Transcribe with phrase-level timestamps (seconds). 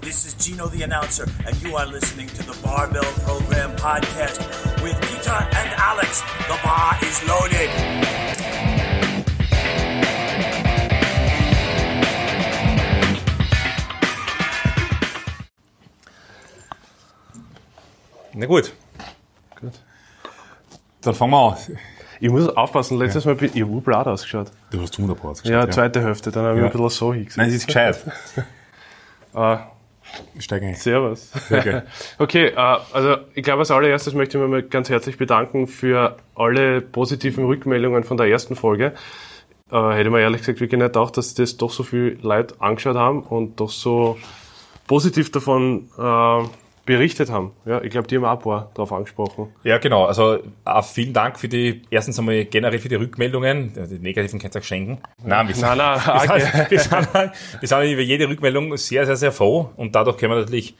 [0.00, 4.38] This is Gino the announcer, and you are listening to the Barbell Program podcast
[4.82, 6.20] with Peter and Alex.
[6.48, 8.78] The bar is loaded.
[18.34, 18.72] Na gut.
[19.60, 19.72] Gut.
[21.02, 21.56] Dann fangen wir an.
[22.20, 24.50] Ich muss aufpassen, letztes Mal bin ich urblad ausgeschaut.
[24.70, 25.52] Du hast wunderbar ausgeschaut.
[25.68, 26.66] Ja, zweite Hälfte, dann habe ich Ja.
[26.66, 27.40] ein bisschen so hingesehen.
[27.42, 27.96] Nein, es ist gescheit.
[29.34, 29.66] Ah,
[30.38, 30.74] Steig ein.
[30.74, 31.32] servus.
[31.50, 31.82] Okay.
[32.18, 36.16] Okay, äh, also ich glaube, als allererstes möchte ich mich mal ganz herzlich bedanken für
[36.34, 38.94] alle positiven Rückmeldungen von der ersten Folge.
[39.70, 42.96] Äh, hätte man ehrlich gesagt wirklich nicht gedacht, dass das doch so viel Leute angeschaut
[42.96, 44.16] haben und doch so
[44.86, 46.48] positiv davon äh,
[46.88, 47.52] berichtet haben.
[47.66, 49.48] Ja, ich glaube, die haben auch ein paar drauf angesprochen.
[49.62, 50.06] Ja, genau.
[50.06, 53.72] Also auch vielen Dank für die, erstens einmal generell für die Rückmeldungen.
[53.76, 54.98] Ja, Die negativen könnt ihr euch schenken.
[55.22, 59.04] Nein, wir sind, Nein, nein, wir sind, wir sind, wir sind über jede Rückmeldung sehr,
[59.04, 60.74] sehr, sehr froh und dadurch können wir natürlich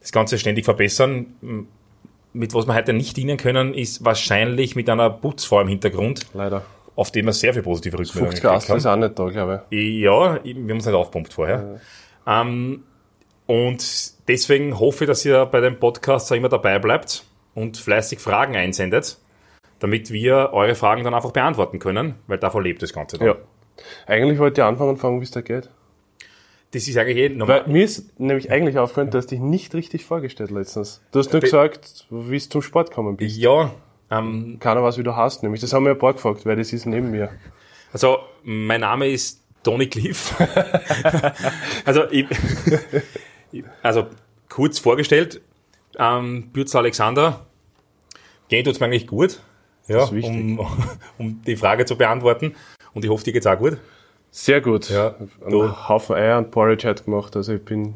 [0.00, 1.26] das Ganze ständig verbessern.
[2.34, 6.62] Mit was wir heute nicht dienen können, ist wahrscheinlich mit einer Putzfrau im Hintergrund, Leider.
[6.94, 9.62] auf dem wir sehr viel positive Rückmeldungen 50 Gast gekriegt ist auch nicht da, glaube
[9.70, 11.80] Ja, wir haben uns nicht aufpumpt vorher.
[12.26, 12.82] Ähm,
[13.46, 18.56] und deswegen hoffe ich, dass ihr bei dem Podcast immer dabei bleibt und fleißig Fragen
[18.56, 19.18] einsendet,
[19.80, 23.28] damit wir eure Fragen dann einfach beantworten können, weil davon lebt das Ganze dann.
[23.28, 23.36] Ja.
[24.06, 25.68] Eigentlich wollte ich anfangen und fragen, wie es da geht.
[26.72, 27.64] Das ist eigentlich eh normal.
[27.64, 31.00] Weil mir ist nämlich eigentlich aufgefallen, du hast dich nicht richtig vorgestellt letztens.
[31.12, 33.36] Du hast nur Be- gesagt, wie du zum Sport gekommen bist.
[33.36, 33.70] Ja,
[34.10, 35.60] ähm, Keiner weiß, wie du hast, nämlich.
[35.60, 37.30] Das haben wir ein paar gefragt, weil das ist neben mir.
[37.92, 40.34] also mein Name ist Tony Cliff.
[41.84, 42.26] also, ich,
[43.82, 44.06] also
[44.48, 45.40] kurz vorgestellt,
[45.98, 47.46] ähm, Bürz Alexander,
[48.48, 49.40] geht uns eigentlich gut,
[49.88, 50.58] ja, um,
[51.18, 52.54] um die Frage zu beantworten.
[52.94, 53.76] Und ich hoffe, dir geht's auch gut.
[54.30, 54.90] Sehr gut.
[54.90, 55.14] Ja,
[55.48, 57.94] du- Haufen Eier und Porridge hat gemacht, also ich bin,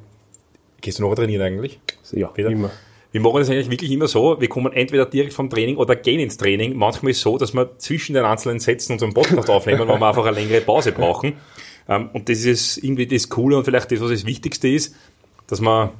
[0.80, 1.80] Gehst du noch trainieren eigentlich?
[2.12, 2.50] ja, Peter?
[2.50, 2.70] immer.
[3.10, 6.20] Wir machen das eigentlich wirklich immer so, wir kommen entweder direkt vom Training oder gehen
[6.20, 6.76] ins Training.
[6.76, 10.06] Manchmal ist es so, dass wir zwischen den einzelnen Sätzen unseren Podcast aufnehmen, weil wir
[10.08, 11.38] einfach eine längere Pause brauchen.
[11.88, 14.94] Ähm, Und das ist irgendwie das Coole und vielleicht das, was das Wichtigste ist,
[15.48, 15.90] dass man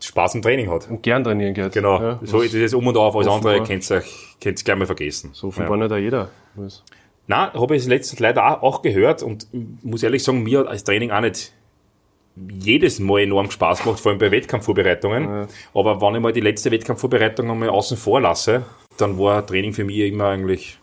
[0.00, 0.90] Spaß im Training hat.
[0.90, 1.72] Und gern trainieren geht.
[1.72, 2.00] Genau.
[2.00, 3.14] Ja, so ist es um und auf.
[3.14, 5.30] Alles andere offenbar- könnt ihr euch- könnt ihr gleich mal vergessen.
[5.32, 5.70] so viel Ja.
[5.70, 6.30] war nicht auch jeder.
[6.56, 6.82] Was?
[7.26, 9.46] Nein, habe ich letztens leider auch, gehört und
[9.82, 11.52] muss ehrlich sagen, mir hat als Training auch nicht
[12.50, 15.46] jedes Mal enorm Spaß gemacht, vor allem bei Wettkampfvorbereitungen.
[15.72, 18.64] Aber wenn ich mal die letzte Wettkampfvorbereitung einmal außen vor lasse,
[18.98, 20.78] dann war Training für mich immer eigentlich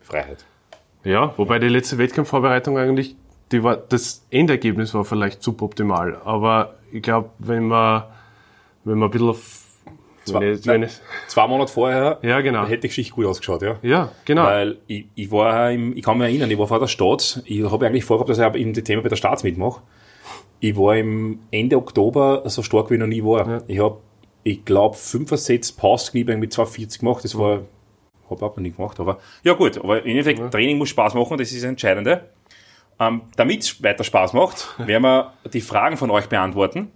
[0.00, 0.44] Freiheit.
[1.04, 3.14] Ja, wobei die letzte Wettkampfvorbereitung eigentlich,
[3.52, 8.04] die war, das Endergebnis war vielleicht suboptimal, aber ich glaube, wenn man,
[8.84, 9.60] wenn man ein bisschen auf,
[10.24, 10.92] Zwei- wenn ich, wenn ich,
[11.26, 12.64] Zwei Monate vorher ja, genau.
[12.64, 13.76] hätte die Geschichte gut ausgeschaut, ja.
[13.82, 14.44] Ja, genau.
[14.44, 17.62] Weil ich, ich war im, ich kann mich erinnern, ich war vor der Stadt, ich
[17.70, 19.82] habe eigentlich vorgehabt, dass ich im Thema bei der Staats mitmache.
[20.60, 23.62] Ich war im Ende Oktober so stark wie ich noch nie war.
[23.66, 23.98] Ich habe,
[24.44, 27.22] ich glaube, fünf Sätze Pauskniebeugen mit 240 gemacht.
[27.24, 27.60] Das war,
[28.30, 29.76] habe auch noch nie gemacht, aber ja gut.
[29.78, 32.30] Aber im Endeffekt, Training muss Spaß machen, das ist das Entscheidende.
[33.00, 36.90] Ähm, Damit es weiter Spaß macht, werden wir die Fragen von euch beantworten.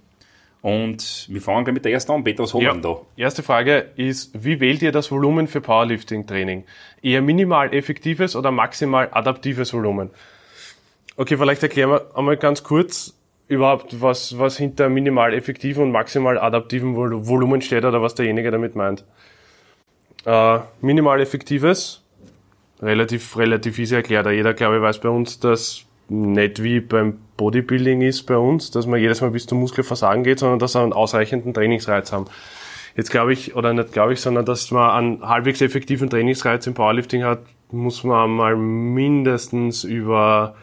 [0.61, 2.25] Und wir fangen gleich mit der ersten an.
[2.25, 2.77] Peter, was haben wir Ja.
[2.77, 2.97] da?
[3.17, 6.65] Erste Frage ist, wie wählt ihr das Volumen für Powerlifting-Training?
[7.01, 10.11] Eher minimal effektives oder maximal adaptives Volumen?
[11.17, 13.15] Okay, vielleicht erklären wir einmal ganz kurz
[13.47, 18.51] überhaupt, was, was hinter minimal effektiven und maximal adaptiven Vol Volumen steht oder was derjenige
[18.51, 19.05] damit meint.
[20.27, 22.03] Äh, minimal effektives,
[22.83, 24.27] relativ, relativ easy erklärt.
[24.27, 28.87] Jeder, glaube ich, weiß bei uns, dass nicht wie beim Bodybuilding ist bei uns, dass
[28.87, 32.27] man jedes Mal bis zum Muskelversagen geht, sondern dass wir einen ausreichenden Trainingsreiz haben.
[32.97, 36.75] Jetzt glaube ich, oder nicht glaube ich, sondern dass man einen halbwegs effektiven Trainingsreiz im
[36.75, 40.57] Powerlifting hat, muss man mal mindestens über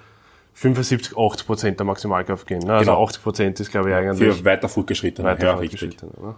[0.53, 2.59] 75, 80 Prozent der Maximalkraft gehen.
[2.59, 2.73] Ne?
[2.73, 3.03] Also Genau.
[3.05, 5.27] 80 Prozent ist, glaube ich, eigentlich Für weiter fortgeschrittene.
[5.27, 6.35] weiter ja, fortgeschritten, ne?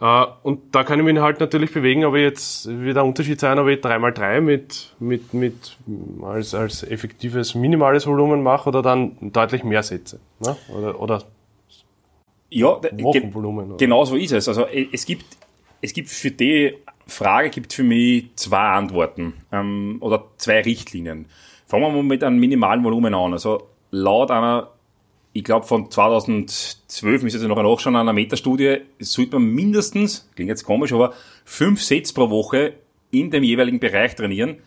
[0.00, 3.58] Äh, und da kann ich mich halt natürlich bewegen, aber jetzt wird der Unterschied sein,
[3.58, 5.76] ob ich 3x3 mit, mit, mit
[6.22, 10.20] als, als effektives minimales Volumen mache oder dann deutlich mehr setze.
[10.40, 10.56] Ne?
[10.76, 11.22] Oder, oder
[12.50, 13.68] Ja, ge- Wochenvolumen.
[13.68, 13.76] Oder?
[13.76, 14.48] Genau so ist es.
[14.48, 15.24] Also es gibt,
[15.80, 16.74] es gibt für die
[17.06, 21.26] Frage gibt für mich zwei Antworten ähm, oder zwei Richtlinien.
[21.66, 23.32] Fangen wir mal mit einem minimalen Volumen an.
[23.32, 24.70] Also laut einer,
[25.34, 30.62] ich glaube von 2012, müsste jetzt noch nachschauen, einer Metastudie, sollte man mindestens, klingt jetzt
[30.62, 31.12] komisch, aber
[31.44, 32.74] fünf Sets pro Woche
[33.10, 34.58] in dem jeweiligen Bereich trainieren.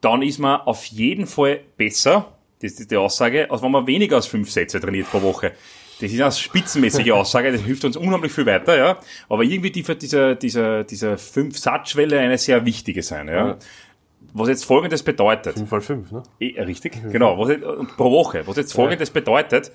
[0.00, 2.32] Dann ist man auf jeden Fall besser,
[2.62, 5.52] das ist die Aussage, als wenn man weniger als fünf Sätze trainiert pro Woche.
[6.00, 8.98] Das ist eine spitzenmäßige Aussage, das hilft uns unheimlich viel weiter, ja.
[9.28, 13.58] Aber irgendwie die, dieser, dieser, dieser Fünf-Satz-Schwelle eine sehr wichtige sein, ja.
[14.32, 15.54] Was jetzt folgendes bedeutet.
[15.54, 16.22] 5 x 5, ne?
[16.40, 17.38] Eh, richtig, genau.
[17.38, 17.62] Was jetzt,
[17.96, 18.46] pro Woche.
[18.46, 19.70] Was jetzt folgendes bedeutet,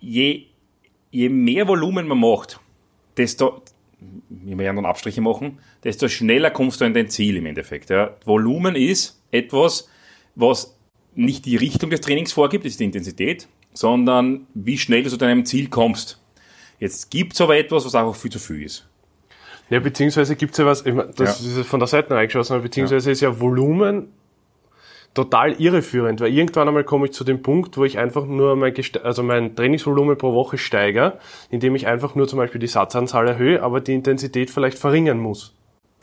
[0.00, 0.46] je
[1.12, 2.58] je mehr Volumen man macht,
[3.16, 3.62] desto,
[4.28, 7.90] wir werden dann Abstriche machen, desto schneller kommst du in dein Ziel im Endeffekt.
[7.90, 8.16] Ja.
[8.24, 9.88] Volumen ist etwas,
[10.34, 10.76] was
[11.14, 15.18] nicht die Richtung des Trainings vorgibt, das ist die Intensität, sondern wie schnell du zu
[15.18, 16.20] deinem Ziel kommst.
[16.80, 18.88] Jetzt gibt's aber etwas, was einfach viel zu viel ist.
[19.70, 21.60] Ja, beziehungsweise gibt's ja was, ich mein, das Ja.
[21.60, 24.12] ist von der Seite reingeschossen, aber beziehungsweise ist ja Volumen
[25.14, 28.72] total irreführend, weil irgendwann einmal komme ich zu dem Punkt, wo ich einfach nur mein,
[28.72, 31.18] Geste- also mein Trainingsvolumen pro Woche steigere,
[31.50, 35.54] indem ich einfach nur zum Beispiel die Satzanzahl erhöhe, aber die Intensität vielleicht verringern muss.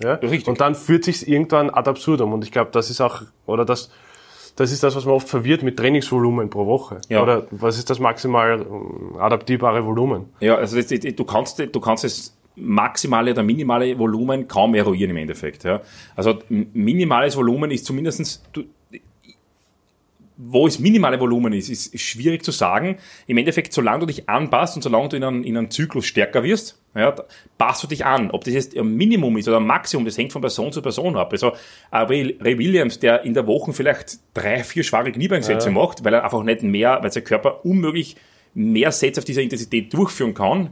[0.01, 0.13] Ja?
[0.13, 0.47] Richtig.
[0.47, 2.33] Und dann führt sich irgendwann ad absurdum.
[2.33, 3.91] Und ich glaube, das ist auch, oder das,
[4.55, 7.01] das ist das, was man oft verwirrt mit Trainingsvolumen pro Woche.
[7.09, 7.23] Ja.
[7.23, 10.25] Oder was ist das maximal ähm, adaptierbare Volumen?
[10.39, 15.63] Ja, also du kannst, du kannst das maximale oder minimale Volumen kaum eruieren im Endeffekt.
[15.63, 15.81] Ja.
[16.15, 18.43] Also minimales Volumen ist zumindestens
[20.41, 22.97] wo es minimale Volumen ist, ist, ist schwierig zu sagen.
[23.27, 26.43] Im Endeffekt, solange du dich anpasst und solange du in einem, in einem Zyklus stärker
[26.43, 27.13] wirst, ja,
[27.57, 28.31] passt du dich an.
[28.31, 31.17] Ob das jetzt ein Minimum ist oder ein Maximum, das hängt von Person zu Person
[31.17, 31.33] ab.
[31.33, 31.51] Also
[31.91, 36.13] ein Ray, Ray Williams, der in der Woche vielleicht drei, vier schwere Kniebeinsätze macht, weil
[36.13, 38.15] er einfach nicht mehr, weil sein Körper unmöglich
[38.53, 40.71] mehr Sätze auf dieser Intensität durchführen kann,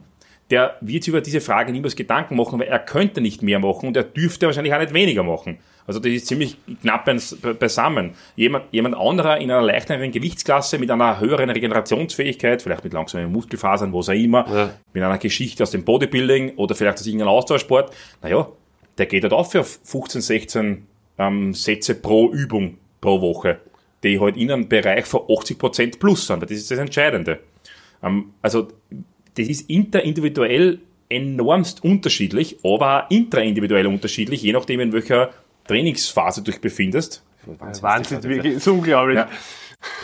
[0.49, 3.87] der wird sich über diese Frage niemals Gedanken machen, weil er könnte nicht mehr machen
[3.87, 5.57] und er dürfte wahrscheinlich auch nicht weniger machen.
[5.85, 8.13] Also das ist ziemlich knapp beis- beisammen.
[8.35, 13.93] Jemand, jemand anderer in einer leichteren Gewichtsklasse mit einer höheren Regenerationsfähigkeit, vielleicht mit langsamen Muskelfasern,
[13.93, 14.69] was auch immer, Ja.
[14.93, 18.47] mit einer Geschichte aus dem Bodybuilding oder vielleicht aus irgendeinem Austauschsport, naja,
[18.97, 20.87] der geht halt auch für 15, 16
[21.19, 23.59] ähm, Sätze pro Übung pro Woche,
[24.03, 26.43] die halt in einem Bereich von 80% plus sind.
[26.43, 27.39] Das ist das Entscheidende.
[28.03, 28.67] Ähm, also
[29.37, 30.79] das ist interindividuell
[31.09, 35.31] enormst unterschiedlich, aber auch intraindividuell unterschiedlich, je nachdem, in welcher
[35.67, 37.23] Trainingsphase du dich befindest.
[37.81, 39.17] Wahnsinn, wirklich, ist unglaublich.
[39.17, 39.29] Ja.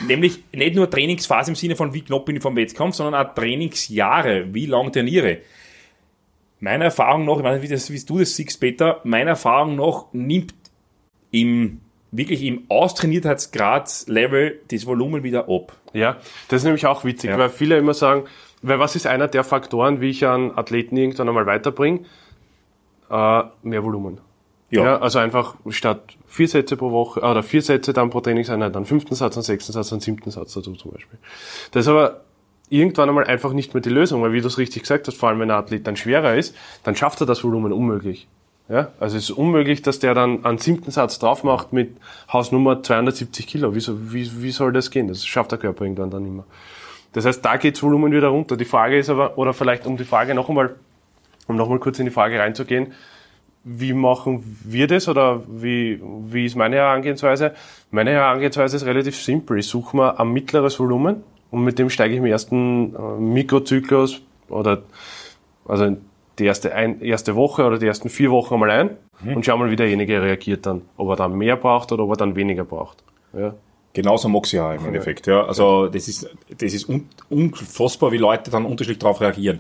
[0.08, 3.34] Nämlich nicht nur Trainingsphase im Sinne von wie knapp bin ich vom Wettkampf, sondern auch
[3.34, 5.40] Trainingsjahre, wie lang trainiere.
[6.60, 9.76] Meiner Erfahrung nach, ich weiß nicht, wie, das, wie du das siehst, Peter, meiner Erfahrung
[9.76, 10.54] nach nimmt
[11.32, 11.82] im,
[12.12, 15.76] wirklich im Austrainiertheitsgrad-Level das Volumen wieder ab.
[15.94, 17.38] Ja, das ist nämlich auch witzig, Ja.
[17.38, 18.24] weil viele immer sagen,
[18.64, 22.02] weil was ist einer der Faktoren, wie ich einen Athleten irgendwann einmal weiterbringe?
[23.10, 24.20] Äh, mehr Volumen.
[24.70, 25.00] Ja.
[25.00, 28.86] also einfach statt vier Sätze pro Woche, äh, oder vier Sätze dann pro Trainingseinheit, dann
[28.86, 31.20] fünften Satz, dann sechsten Satz, dann siebten Satz dazu zum Beispiel.
[31.72, 32.22] Das ist aber
[32.70, 35.30] irgendwann einmal einfach nicht mehr die Lösung, weil wie du es richtig gesagt hast, vor
[35.30, 38.28] allem wenn ein Athlet dann schwerer ist, dann schafft er das Volumen unmöglich.
[38.70, 41.98] Ja, also es ist unmöglich, dass der dann einen siebten Satz drauf macht mit
[42.32, 43.76] Hausnummer 270 Kilo.
[43.76, 45.10] Wie, wie, wie soll das gehen?
[45.10, 46.46] Das schafft der Körper irgendwann dann immer.
[47.14, 48.58] Das heißt, da geht's Volumen wieder runter.
[48.58, 50.76] Die Frage ist aber, oder vielleicht um die Frage noch einmal,
[51.48, 52.94] um noch mal kurz in die Frage reinzugehen,
[53.64, 57.54] wie machen wir das oder wie, wie ist meine Herangehensweise?
[57.92, 59.60] Meine Herangehensweise ist relativ simpel.
[59.60, 64.22] Ich suche mir ein mittleres Volumen und mit dem steige ich im ersten äh, Mikrozyklus
[64.50, 64.82] oder
[65.66, 65.96] also
[66.40, 68.90] die erste, ein, erste Woche oder die ersten vier Wochen einmal ein
[69.24, 70.82] und schau mal, wie derjenige reagiert dann.
[70.98, 73.04] Ob er dann mehr braucht oder ob er dann weniger braucht.
[73.34, 73.54] Ja.
[73.94, 75.28] Genauso mag ich ja im Endeffekt.
[75.28, 75.46] Ja.
[75.46, 79.60] Also das ist, das ist un, unfassbar, wie Leute dann unterschiedlich darauf reagieren.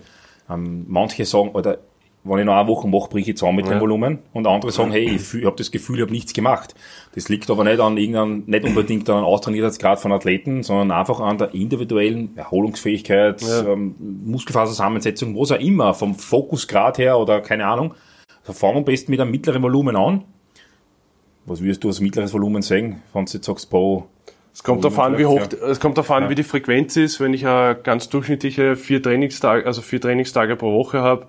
[0.49, 1.77] Ähm, manche sagen, oder
[2.25, 3.81] wenn ich noch eine Woche mache, brich ich zusammen mit dem Ja.
[3.81, 4.19] Volumen.
[4.31, 6.73] Und andere sagen, hey, ich, ich habe das Gefühl, ich habe nichts gemacht.
[7.15, 11.19] Das liegt aber nicht an irgendeinem, nicht unbedingt an einem Austrainiertheitsgrad von Athleten, sondern einfach
[11.19, 13.67] an der individuellen Erholungsfähigkeit, Ja.
[13.67, 13.95] ähm,
[14.25, 17.93] Muskelfaserzusammensetzung, was auch immer, vom Fokusgrad her oder keine Ahnung.
[18.41, 20.23] Also fang am besten mit einem mittleren Volumen an.
[21.45, 24.05] Was würdest du als mittleres Volumen sehen, wenn du jetzt sagst, pro
[24.53, 27.19] Es kommt darauf an, wie hoch, vielleicht, es kommt darauf an, wie die Frequenz ist.
[27.19, 31.27] Wenn ich eine ganz durchschnittliche vier Trainingstage, also vier Trainingstage pro Woche habe,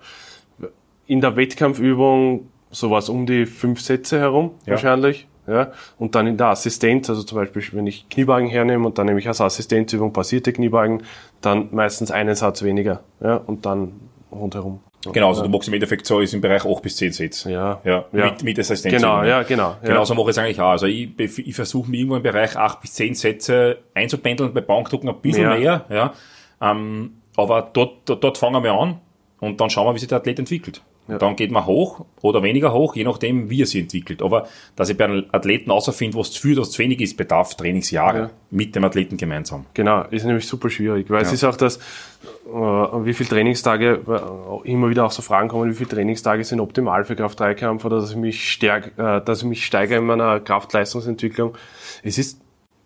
[1.07, 4.71] in der Wettkampfübung sowas um die fünf Sätze herum Ja.
[4.73, 5.27] wahrscheinlich.
[5.47, 9.05] Ja, und dann in der Assistenz, also zum Beispiel, wenn ich Kniebeugen hernehme und dann
[9.05, 11.03] nehme ich als Assistenzübung passierte Kniebeugen,
[11.41, 13.91] dann meistens einen Satz weniger, ja, und dann
[14.31, 14.79] rundherum.
[15.11, 17.51] Genau, also du machst im Endeffekt so, ist im Bereich 8 bis 10 Sätze.
[17.51, 17.81] Ja.
[17.83, 18.25] Ja, Ja.
[18.25, 18.93] mit, mit Assistenz.
[18.95, 19.75] Genau, ja, genau.
[19.81, 19.87] Ja.
[19.89, 20.69] Genauso mache ich es eigentlich auch.
[20.71, 25.09] Also ich, ich versuche mich irgendwo im Bereich 8 bis 10 Sätze einzupendeln, bei Bankdrucken
[25.09, 25.57] ein bisschen Mehr.
[25.57, 26.13] mehr, ja.
[26.61, 28.99] Ähm, aber dort, dort, dort fangen wir an
[29.39, 30.81] und dann schauen wir, wie sich der Athlet entwickelt.
[31.07, 34.23] Und dann geht man hoch oder weniger hoch, je nachdem, wie er sich entwickelt.
[34.23, 37.55] Aber dass ich bei einem Athleten außerfinde, was zu viel, was zu wenig ist, bedarf
[37.55, 38.29] Trainingsjahre Ja.
[38.49, 39.65] mit dem Athleten gemeinsam.
[39.75, 44.69] Genau, ist nämlich super schwierig, weil es ist auch das, äh, wie viele Trainingstage, äh,
[44.71, 48.09] immer wieder auch so Fragen kommen, wie viele Trainingstage sind optimal für Kraft-3-Kampf oder dass
[48.09, 51.55] ich mich stärk, äh, dass ich mich steigere in meiner Kraft-Leistungsentwicklung.
[52.01, 52.41] Es ist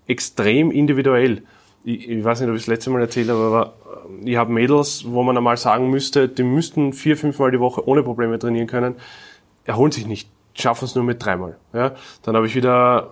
[0.08, 1.44] extrem individuell.
[1.84, 3.74] Ich, ich weiß nicht, ob ich das letzte Mal erzählt habe, aber
[4.24, 7.88] äh, ich habe Mädels, wo man einmal sagen müsste, die müssten vier, fünfmal die Woche
[7.88, 8.96] ohne Probleme trainieren können,
[9.66, 11.58] erholen sich nicht, schaffen es nur mit dreimal.
[11.74, 11.94] Ja?
[12.24, 13.12] Dann habe ich wieder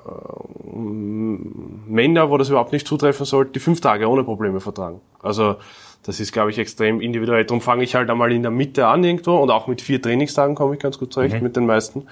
[0.63, 5.01] Männer, wo das überhaupt nicht zutreffen sollte, die fünf Tage ohne Probleme vertragen.
[5.21, 5.55] Also
[6.03, 7.43] Das ist, glaube ich, extrem individuell.
[7.43, 10.55] Darum fange ich halt einmal in der Mitte an irgendwo und auch mit vier Trainingstagen
[10.55, 11.43] komme ich ganz gut zurecht Mhm.
[11.43, 12.07] mit den meisten.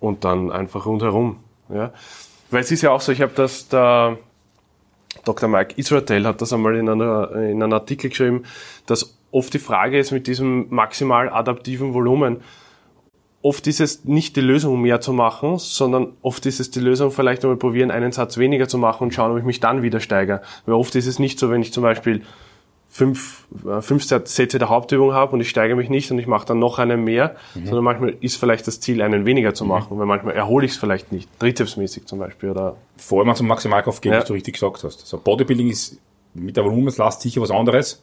[0.00, 1.36] Und dann einfach rundherum.
[1.72, 1.92] Ja.
[2.50, 4.18] Weil es ist ja auch so, ich habe das, der
[5.24, 5.48] Dr.
[5.48, 8.44] Mike Israel hat das einmal in, einer, in einem Artikel geschrieben,
[8.86, 12.42] dass oft die Frage ist mit diesem maximal adaptiven Volumen,
[13.42, 17.10] oft ist es nicht die Lösung, mehr zu machen, sondern oft ist es die Lösung,
[17.10, 20.00] vielleicht einmal probieren, einen Satz weniger zu machen und schauen, ob ich mich dann wieder
[20.00, 20.40] steigere.
[20.64, 22.22] Weil oft ist es nicht so, wenn ich zum Beispiel
[22.94, 26.46] fünf, äh, fünf Sätze der Hauptübung habe und ich steige mich nicht und ich mache
[26.46, 30.06] dann noch einen mehr, sondern manchmal ist vielleicht das Ziel, einen weniger zu machen, weil
[30.06, 34.12] manchmal erhole ich es vielleicht nicht, trizepsmäßig zum Beispiel oder Vor allem zum Maximalkraft gehen,
[34.12, 34.20] Ja.
[34.20, 35.00] was du richtig gesagt hast.
[35.00, 35.98] Also Bodybuilding ist
[36.34, 38.00] mit der Volumenslast sicher was anderes.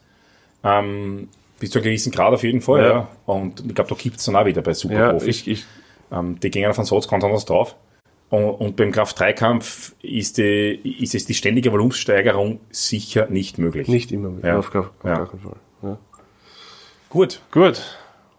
[0.62, 2.88] Ähm, bis zu einem gewissen Grad auf jeden Fall, ja.
[2.90, 3.08] Ja.
[3.24, 5.26] Und ich glaube, da gibt's dann auch wieder bei ja, Superprofis.
[5.26, 5.64] ich, ich,
[6.12, 7.76] ähm, die gehen auf einen Satz ganz anders drauf.
[8.32, 13.88] Und, und beim Kraft-3-Kampf ist, die, ist es die ständige Volumenssteigerung sicher nicht möglich.
[13.88, 14.58] nicht immer, Ja.
[14.58, 15.16] auf, gar, auf Ja.
[15.16, 15.56] gar keinen Fall.
[15.82, 15.98] Ja.
[17.10, 17.42] Gut.
[17.50, 17.82] Gut,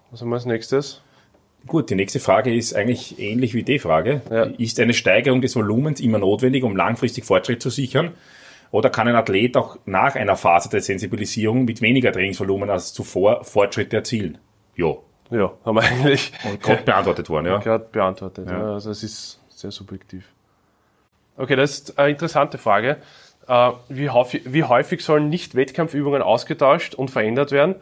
[0.10, 1.02] was haben wir als nächstes?
[1.68, 4.24] Gut, die nächste Frage ist eigentlich ähnlich wie die Frage.
[4.32, 4.46] Ja.
[4.58, 8.14] Ist eine Steigerung des Volumens immer notwendig, um langfristig Fortschritt zu sichern?
[8.72, 13.44] Oder kann ein Athlet auch nach einer Phase der Sensibilisierung mit weniger Trainingsvolumen als zuvor
[13.44, 14.40] Fortschritte erzielen?
[14.76, 14.96] Ja,
[15.30, 16.32] Ja, haben wir eigentlich
[16.64, 17.58] gerade beantwortet worden, ja.
[17.60, 18.50] gerade beantwortet.
[18.50, 18.74] Ja.
[18.74, 20.26] Also es ist sehr subjektiv.
[21.38, 22.98] Okay, das ist eine interessante Frage.
[23.48, 27.76] Äh, Wie häufig, wie häufig sollen Nicht-Wettkampfübungen ausgetauscht und verändert werden?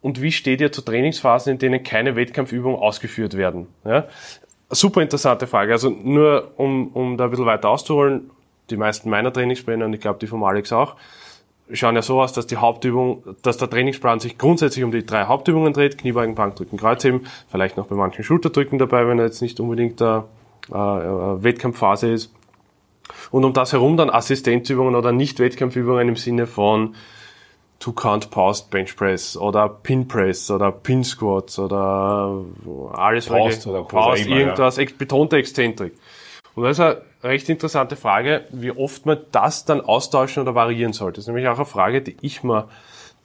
[0.00, 3.68] Und wie steht ihr zu Trainingsphasen, in denen keine Wettkampfübungen ausgeführt werden?
[3.84, 4.04] Ja?
[4.68, 5.72] Super interessante Frage.
[5.72, 8.30] Also nur um, um da ein bisschen weiter auszuholen,
[8.70, 10.96] die meisten meiner Trainingspläne und ich glaube die vom Alex auch,
[11.72, 15.24] schauen ja so aus, dass die Hauptübung, dass der Trainingsplan sich grundsätzlich um die drei
[15.24, 19.58] Hauptübungen dreht, Kniebeugen, Bankdrücken, Kreuzheben, vielleicht noch bei manchen Schulterdrücken dabei, wenn er jetzt nicht
[19.60, 20.26] unbedingt der
[20.72, 22.32] äh, äh, Wettkampfphase ist.
[23.30, 26.94] Und um das herum dann Assistenzübungen oder Nicht-Wettkampfübungen im Sinne von
[27.80, 32.44] Two-Count Post Bench Press oder Pin Press oder Pin Squats oder
[32.92, 34.36] alles Post welche- oder ja.
[34.36, 35.92] irgendwas, ex betonte Exzentrik.
[36.54, 40.92] Und das ist eine recht interessante Frage, wie oft man das dann austauschen oder variieren
[40.92, 41.16] sollte.
[41.16, 42.68] Das ist nämlich auch eine Frage, die ich mir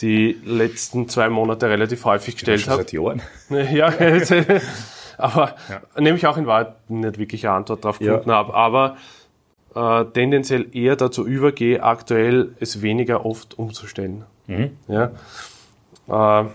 [0.01, 2.83] die letzten zwei Monate relativ häufig gestellt habe.
[2.83, 3.21] seit Jahren.
[3.49, 3.91] Ja,
[5.19, 5.55] aber
[5.97, 8.13] nämlich auch in Wahrheit nicht wirklich eine Antwort darauf Ja.
[8.13, 8.97] gefunden habe, aber
[9.75, 14.25] äh, tendenziell eher dazu übergehe, aktuell es weniger oft umzustellen.
[14.47, 14.71] Mhm.
[14.87, 15.11] Ja.
[16.07, 16.53] Äh, haben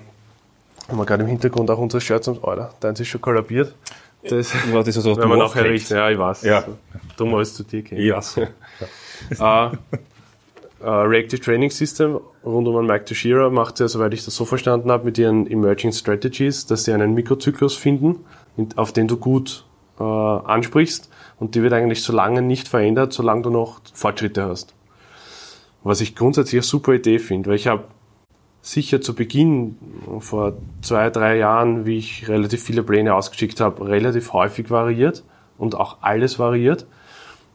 [0.99, 3.75] wir gerade im Hintergrund auch unsere Shirts und Alter, deins ist schon kollabiert.
[4.28, 5.94] Das Ja, das ist also wir du nachher richten.
[5.94, 6.42] Ja, ich weiß.
[6.42, 6.64] Ja.
[7.16, 7.99] Darum alles zu dir gehen.
[7.99, 8.38] Ich weiß.
[8.38, 8.47] äh,
[10.81, 14.90] äh, Reactive Training System rund um Mike Teixeira macht ja, soweit ich das so verstanden
[14.90, 18.25] habe, mit ihren Emerging Strategies, dass sie einen Mikrozyklus finden,
[18.57, 19.64] in- auf den du gut
[19.99, 24.75] äh, ansprichst und die wird eigentlich so lange nicht verändert, solange du noch Fortschritte hast.
[25.83, 27.85] Was ich grundsätzlich eine super Idee finde, weil ich habe
[28.62, 29.76] sicher zu Beginn,
[30.21, 35.23] vor zwei, drei Jahren, wie ich relativ viele Pläne ausgeschickt habe, relativ häufig variiert
[35.59, 36.87] und auch alles variiert.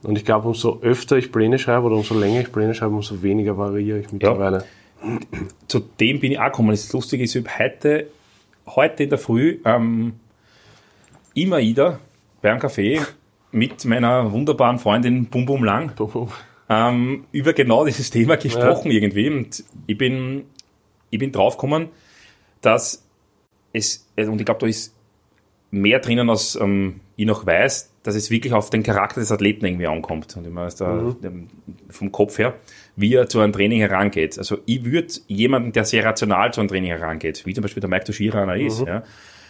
[0.03, 3.21] Und ich glaube, umso öfter ich Pläne schreibe oder umso länger ich Pläne schreibe, umso
[3.21, 4.63] weniger variiere ich mittlerweile.
[5.67, 6.71] zu dem bin ich auch gekommen.
[6.71, 8.07] Das Lustige ist, ich hab heute,
[8.67, 10.13] heute in der Früh ähm,
[11.33, 11.99] immer wieder
[12.41, 13.05] bei einem Café
[13.51, 15.93] mit meiner wunderbaren Freundin Bum Bum Lang
[16.69, 19.29] ähm, über genau dieses Thema gesprochen irgendwie.
[19.29, 20.45] Und ich bin,
[21.09, 21.89] ich bin draufgekommen,
[22.61, 23.03] dass
[23.73, 24.93] es, also, und ich glaube, da ist
[25.71, 29.65] mehr drinnen, als ähm, ich noch weiß, dass es wirklich auf den Charakter des Athleten
[29.65, 30.35] irgendwie ankommt.
[30.37, 31.47] Und ich meine, da, dem-
[31.89, 32.55] vom Kopf her,
[32.95, 34.37] wie er zu einem Training herangeht.
[34.37, 37.89] Also ich würde jemanden, der sehr rational zu einem Training herangeht, wie zum Beispiel der
[37.89, 39.03] Mike Toshira einer ist, ja,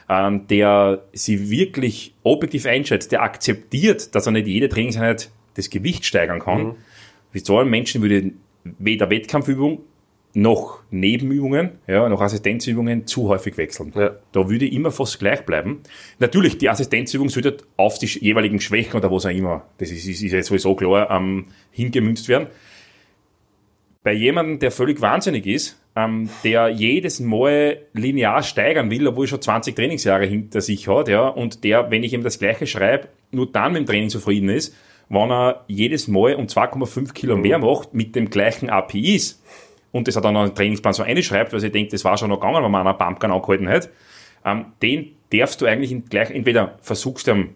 [0.10, 6.06] ähm, der sie wirklich objektiv einschätzt, der akzeptiert, dass er nicht jede Trainingseinheit das Gewicht
[6.06, 6.76] steigern kann.
[7.32, 8.32] Wie so einem Menschen würde
[8.64, 9.82] weder Wettkampfübung
[10.34, 13.92] noch Nebenübungen, ja, noch Assistenzübungen zu häufig wechseln.
[13.96, 14.16] Ja.
[14.32, 15.82] Da würde ich immer fast gleich bleiben.
[16.20, 20.22] Natürlich, die Assistenzübung sollte auf die jeweiligen Schwächen oder was auch immer, das ist, ist,
[20.22, 22.48] ist ja sowieso klar, ähm, hingemünzt werden.
[24.04, 29.30] Bei jemandem, der völlig wahnsinnig ist, ähm, der jedes Mal linear steigern will, obwohl er
[29.30, 33.10] schon 20 Trainingsjahre hinter sich hat, ja, und der, wenn ich ihm das Gleiche schreibe,
[33.32, 34.76] nur dann mit dem Training zufrieden ist,
[35.10, 39.42] wenn er jedes Mal um 2,5 Kilo mehr macht mit dem gleichen APIs
[39.92, 42.40] und das er dann einen Trainingsplan so einschreibt, weil ich denke, das war schon noch
[42.40, 43.90] gegangen, wenn man einen Pumpgun angehalten hat,
[44.46, 47.50] ähm, den darfst du eigentlich in gleich, entweder versuchst du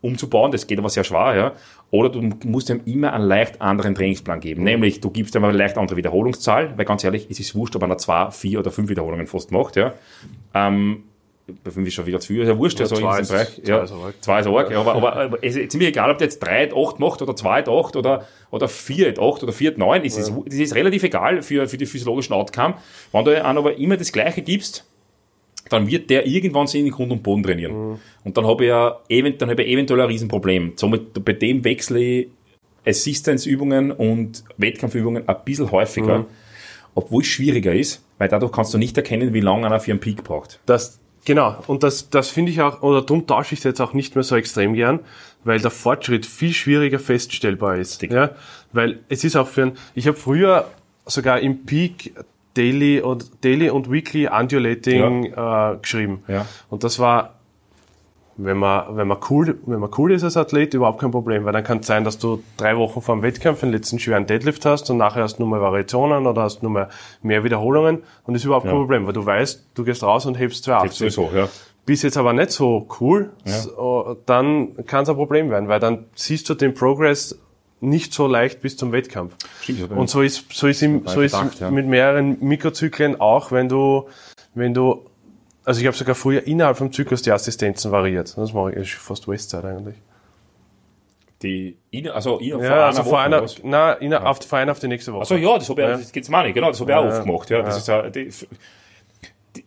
[0.00, 1.52] umzubauen, das geht aber sehr schwer, ja,
[1.90, 4.62] oder du musst ihm immer einen leicht anderen Trainingsplan geben.
[4.62, 7.82] Nämlich, du gibst ihm eine leicht andere Wiederholungszahl, weil ganz ehrlich, es ist wurscht, ob
[7.84, 9.94] einer zwei, vier oder fünf Wiederholungen fast macht, ja.
[10.52, 11.04] Ähm,
[11.70, 13.48] fünf ist schon wieder zu viel, ist ja wurscht, Ja, also in zwei diesem Bereich.
[13.54, 13.86] zwei Ja,
[14.20, 16.72] zwei ist arg, ja, aber, aber, aber es ist ziemlich egal, ob der jetzt 3
[16.74, 20.54] 8 macht oder 2 8 oder, oder 4 8 oder 4 9, es ist, das
[20.54, 22.74] ist relativ egal für, für die physiologischen Outcome.
[23.12, 24.84] Wenn du einem aber immer das Gleiche gibst,
[25.70, 27.90] dann wird der irgendwann sich in den Grund und Boden trainieren.
[27.92, 27.98] Mhm.
[28.24, 30.72] Und dann habe ich ja event, dann habe ich eventuell ein Riesenproblem.
[30.76, 32.28] Somit bei dem wechsle ich
[32.86, 36.26] Assistance-Übungen und Wettkampfübungen ein bisschen häufiger, Mhm.
[36.94, 40.00] obwohl es schwieriger ist, weil dadurch kannst du nicht erkennen, wie lange einer für einen
[40.00, 40.60] Peak braucht.
[40.66, 43.92] Das, genau, und das, das finde ich auch, oder darum tausche ich es jetzt auch
[43.92, 45.00] nicht mehr so extrem gern,
[45.44, 48.02] weil der Fortschritt viel schwieriger feststellbar ist.
[48.02, 48.30] Ja,
[48.72, 50.68] weil es ist auch für ein, ich habe früher
[51.06, 52.14] sogar im Peak
[52.54, 56.22] Daily und Daily und Weekly Undulating äh, geschrieben.
[56.28, 56.46] Ja.
[56.70, 57.34] Und das war,
[58.36, 61.52] wenn man, wenn man cool, wenn man cool ist als Athlet, überhaupt kein Problem, weil
[61.52, 64.64] dann kann es sein, dass du drei Wochen vor dem Wettkampf den letzten schweren Deadlift
[64.66, 66.88] hast und nachher hast du nur mehr Variationen oder hast nur mehr,
[67.22, 70.34] mehr Wiederholungen und das ist überhaupt kein Problem, weil du weißt, du gehst raus und
[70.34, 70.98] hebst 280.
[70.98, 71.48] Sowieso, ja.
[71.86, 76.06] Bist jetzt aber nicht so cool, so, dann kann es ein Problem werden, weil dann
[76.14, 77.38] siehst du den Progress
[77.84, 79.34] nicht so leicht bis zum Wettkampf.
[79.60, 81.70] Stimmt, Und so ist, so ist, im, so ist gedacht, ja.
[81.70, 84.08] mit mehreren Mikrozyklen auch, wenn du,
[84.54, 85.04] wenn du,
[85.64, 88.36] also ich habe sogar früher innerhalb vom Zyklus die Assistenzen variiert.
[88.36, 89.96] Das mache ich das ist fast Westside eigentlich.
[91.42, 93.60] Die, in, also in, Ja, also Woche, vor einer, oder was?
[93.62, 95.20] na, inner, auf, vor einer auf die nächste Woche.
[95.20, 95.96] Also ja, das habe ich, Ja.
[95.96, 97.62] das geht's mir auch nicht, genau, das habe ich auch oft gemacht, ja.
[97.62, 98.30] Das ist ja, die,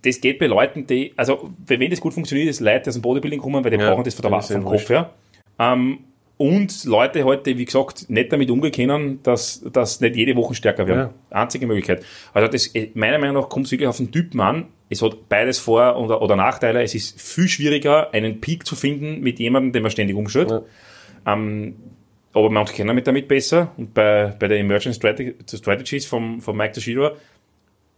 [0.02, 3.02] das geht bei Leuten, die, also, wenn das gut funktioniert, ist Leute, die aus dem
[3.02, 4.88] Bodybuilding kommen, weil die Ja, brauchen das von der, eh vom wurscht.
[4.88, 5.10] Kopf her.
[5.60, 6.00] Ähm,
[6.38, 10.88] und Leute heute, wie gesagt, nicht damit umgehen können, dass, dass nicht jede Woche stärker
[10.88, 11.10] werden.
[11.32, 12.04] Einzige Möglichkeit.
[12.34, 14.68] Also das, äh, meiner Meinung nach kommt es wirklich auf den Typen an.
[14.90, 16.82] Es hat beides Vor- oder, oder Nachteile.
[16.82, 20.50] Es ist viel schwieriger, einen Peak zu finden mit jemandem, den man ständig umschaut.
[20.52, 20.62] Ja.
[21.26, 21.76] Ähm,
[22.34, 23.72] aber manche kennen damit damit besser.
[23.78, 27.12] Und bei, bei der Emergent Strate- Strategies vom, vom Mike Tashiro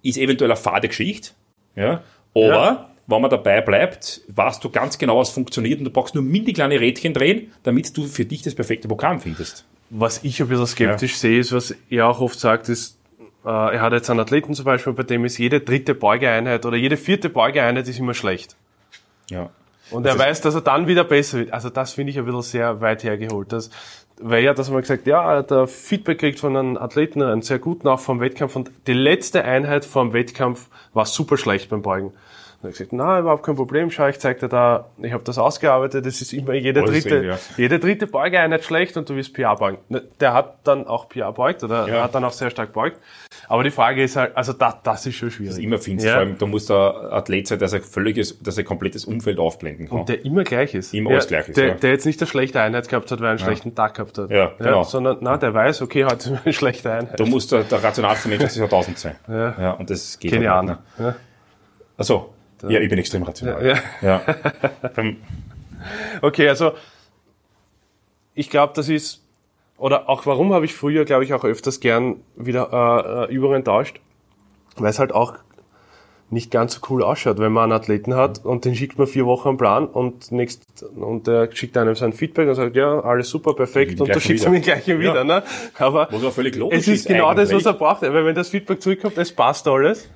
[0.01, 1.31] ist eventuell eine fade Geschichte.
[1.75, 2.03] Ja?
[2.33, 2.89] Aber Ja.
[3.07, 6.53] wenn man dabei bleibt, weißt du ganz genau, was funktioniert und du brauchst nur mini
[6.53, 9.65] kleine Rädchen drehen, damit du für dich das perfekte Programm findest.
[9.89, 12.98] Was ich ein bisschen skeptisch sehe, ist, was er auch oft sagt, ist,
[13.43, 16.97] er hat jetzt einen Athleten zum Beispiel, bei dem ist jede dritte Beugeeinheit oder jede
[16.97, 18.55] vierte Beugeeinheit ist immer schlecht.
[19.29, 19.49] Ja.
[19.91, 21.53] Und er weiß, dass er dann wieder besser wird.
[21.53, 23.51] Also das finde ich ein bisschen sehr weit hergeholt.
[23.51, 23.71] Das,
[24.21, 27.59] weil ja, dass man gesagt, ja, er hat Feedback kriegt von einem Athleten, einen sehr
[27.59, 32.13] guten auch vom Wettkampf und die letzte Einheit vom Wettkampf war super schlecht beim Beugen.
[32.61, 35.23] Und er hat gesagt, na, überhaupt kein Problem, schau, ich zeig dir da, ich habe
[35.23, 37.39] das ausgearbeitet, es ist immer jede Alles dritte, ja.
[37.55, 39.77] jede dritte Beugeeinheit schlecht und du wirst PR beugen.
[39.87, 42.03] Ne, Der hat dann auch PR beugt oder Ja.
[42.03, 42.99] hat dann auch sehr stark beugt.
[43.47, 45.57] Aber die Frage ist halt, also da, das ist schon schwierig.
[45.63, 46.13] Immer findest Ja.
[46.15, 46.75] vor allem, da muss der
[47.13, 50.05] Athlet sein, dass er völliges, dass er komplettes Umfeld aufblenden kann.
[50.05, 50.93] Der immer gleich ist.
[50.93, 51.73] Immer alles gleich ist, Der, ja.
[51.75, 54.29] der jetzt nicht eine schlechte Einheit gehabt hat, weil er einen schlechten Tag gehabt hat.
[54.31, 54.83] Ja, genau.
[54.83, 57.17] sondern, na, der weiß, okay, heute ist eine schlechte Einheit.
[57.19, 59.15] Da muss der, der rationalste Mensch des Jahrtausends sein.
[59.29, 59.55] Ja.
[59.57, 59.71] ja.
[59.71, 60.77] Und das geht Keine halt Ahnung.
[60.97, 61.15] nicht, ne?
[62.63, 62.69] Achso.
[62.73, 63.65] Ja, ich bin extrem rational.
[63.65, 63.77] Ja.
[64.01, 64.21] ja.
[66.21, 66.73] Okay, also
[68.33, 69.21] ich glaube, das ist,
[69.77, 73.63] oder auch warum habe ich früher, glaube ich, auch öfters gern wieder äh, äh, Übungen
[73.63, 73.99] tauscht,
[74.77, 75.35] weil es halt auch
[76.31, 79.25] nicht ganz so cool ausschaut, wenn man einen Athleten hat und den schickt man vier
[79.25, 83.29] Wochen am Plan und nächst, und der schickt einem sein Feedback und sagt, ja, alles
[83.29, 85.23] super, perfekt, und du schickst ihm den gleichen wieder, Ja.
[85.23, 85.43] ne?
[85.79, 87.65] Aber Was auch völlig logisch es ist genau das, was eigentlich.
[87.65, 90.09] er braucht, weil wenn das Feedback zurückkommt, es passt alles.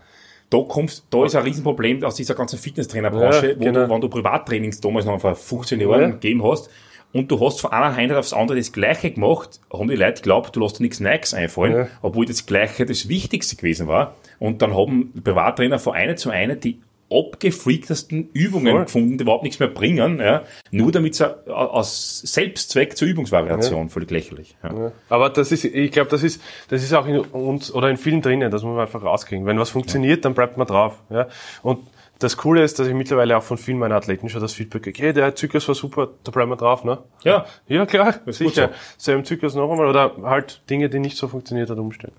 [0.53, 3.85] Da kommst, da ist ein Riesenproblem aus dieser ganzen Fitnesstrainerbranche, Ja, wo genau.
[3.85, 6.09] du, wenn du Privattrainings damals noch vor 15 Jahren Ja.
[6.09, 6.69] gegeben hast,
[7.11, 10.55] und du hast von einer Einheit aufs andere das Gleiche gemacht, haben die Leute geglaubt,
[10.55, 11.87] du lässt dir nichts Neues einfallen, Ja.
[12.01, 14.15] obwohl das Gleiche das Wichtigste gewesen war.
[14.39, 16.79] Und dann haben Privattrainer von einer zu einer die
[17.13, 18.83] abgefreaktesten Übungen Voll.
[18.85, 24.11] gefunden, die überhaupt nichts mehr bringen, ja, nur damit sie aus Selbstzweck zur Übungsvariation, völlig
[24.11, 24.55] lächerlich.
[24.63, 24.91] Ja.
[25.09, 28.21] Aber das ist, ich glaube, das ist, das ist auch in uns oder in vielen
[28.21, 29.45] drinnen, das muss man einfach rauskriegen.
[29.45, 31.01] Wenn was funktioniert, dann bleibt man drauf.
[31.09, 31.27] Ja?
[31.61, 31.79] Und
[32.19, 35.03] das Coole ist, dass ich mittlerweile auch von vielen meiner Athleten schon das Feedback kriege,
[35.03, 36.99] hey, der Zyklus war super, da bleiben wir drauf, ne?
[37.23, 37.45] Ja.
[37.67, 38.69] Ja, klar, ist sicher.
[38.97, 42.13] Selben Zyklus noch einmal oder halt Dinge, die nicht so funktioniert hat, umstellen.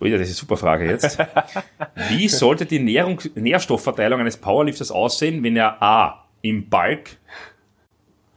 [0.00, 1.18] Oh ja, das ist eine super Frage jetzt.
[2.08, 7.16] Wie sollte die Nährung, Nährstoffverteilung eines Powerlifters aussehen, wenn er A im Bulk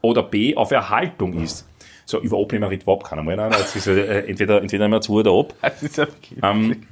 [0.01, 1.67] oder B auf Erhaltung ist?
[2.05, 3.35] So, über Ob nehmen wir überhaupt keiner mehr.
[3.35, 5.55] Nein, jetzt ist äh, entweder, entweder immer zu oder.
[5.61, 6.83] Das ja wirklich- Ähm,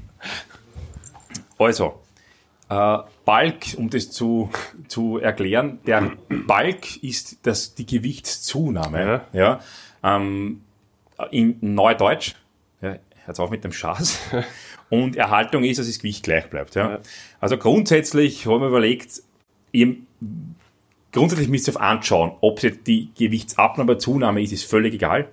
[1.59, 2.01] also,
[2.69, 4.49] äh, Bulk, um das zu,
[4.87, 9.21] zu erklären, der Bulk ist das, die Gewichtszunahme.
[9.33, 9.59] Ja.
[10.03, 10.61] Ähm,
[11.29, 12.33] in Neudeutsch,
[13.25, 14.19] hört's auf mit dem Schaß.
[14.89, 16.75] Und Erhaltung ist, dass das Gewicht gleich bleibt.
[16.75, 16.91] Ja.
[16.91, 16.99] Ja.
[17.39, 19.23] Also grundsätzlich haben wir überlegt,
[19.71, 19.95] ihr,
[21.11, 25.29] grundsätzlich müsst ihr auf anschauen, ob jetzt die Gewichtsabnahme oder Zunahme ist, ist völlig egal.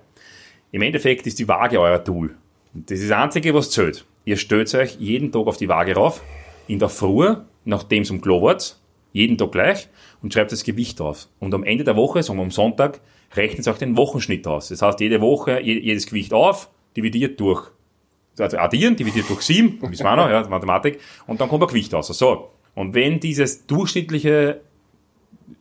[0.71, 2.35] Im Endeffekt ist die Waage euer Tool.
[2.73, 4.05] Und das ist das Einzige, was zählt.
[4.23, 6.21] Ihr stellt euch jeden Tag auf die Waage rauf,
[6.67, 8.79] in der Früh, nachdem es um Klo wird,
[9.13, 9.89] jeden Tag gleich
[10.21, 11.27] und schreibt das Gewicht auf.
[11.39, 13.01] Und am Ende der Woche, sagen wir am Sonntag,
[13.35, 14.69] rechnet auch den Wochenschnitt aus.
[14.69, 17.71] Das heißt, jede Woche jedes Gewicht auf, dividiert durch.
[18.39, 21.93] Also addieren, dividiert durch sieben, wissen wir noch, ja, Mathematik, und dann kommt ein Gewicht
[21.93, 22.07] raus.
[22.07, 22.49] So.
[22.73, 24.61] Und wenn dieses durchschnittliche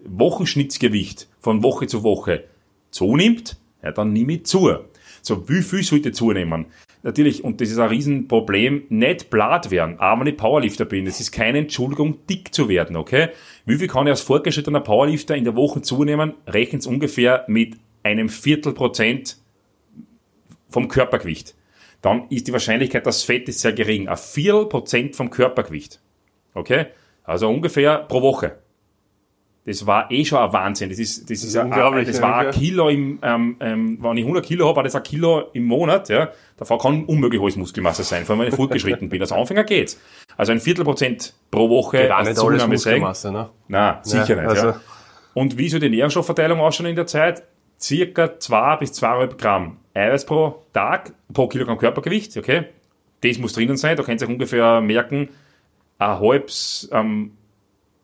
[0.05, 2.45] Wochenschnittsgewicht von Woche zu Woche
[2.91, 4.71] zunimmt, ja, dann nehme ich zu.
[5.23, 6.67] So, wie viel sollte zunehmen?
[7.03, 11.07] Natürlich, und das ist ein Riesenproblem, nicht blatt werden, aber wenn ich Powerlifter bin.
[11.07, 13.29] Das ist keine Entschuldigung, dick zu werden, okay?
[13.65, 16.35] Wie viel kann ich als fortgeschrittener Powerlifter in der Woche zunehmen?
[16.47, 19.39] Rechnen ungefähr mit einem Viertelprozent
[20.69, 21.55] vom Körpergewicht.
[22.03, 24.09] Dann ist die Wahrscheinlichkeit, dass Fett ist sehr gering.
[24.09, 26.01] Ein Viertelprozent vom Körpergewicht.
[26.55, 26.87] Okay?
[27.25, 28.59] Also ungefähr pro Woche.
[29.67, 30.89] Das war eh schon ein Wahnsinn.
[30.89, 32.07] Das ist, das ist, unglaublich.
[32.07, 32.51] Ein, das war ein.
[32.51, 36.09] Kilo im, ähm, ähm, wenn ich 100 Kilo habe, war das ein Kilo im Monat,
[36.09, 36.31] ja.
[36.57, 39.21] Davor kann unmöglich alles Muskelmasse sein, vor allem wenn ich fortgeschritten bin.
[39.21, 40.01] Als Anfänger geht's.
[40.39, 42.71] Also ein Viertelprozent pro Woche Geht als nicht alles sein.
[42.71, 43.51] Muskelmasse, ne?
[43.69, 44.51] Nein, sicher Ja, nicht.
[44.51, 44.81] also- ja.
[45.35, 47.45] Und wie soll die Nährstoffverteilung ausschauen in der Zeit?
[47.81, 52.67] Circa zwei bis zweieinhalb Gramm Eiweiß pro Tag, pro Kilogramm Körpergewicht, okay?
[53.23, 55.29] Das muss drinnen sein, da könnt ihr euch ungefähr merken,
[55.99, 57.33] ein halbes, ähm,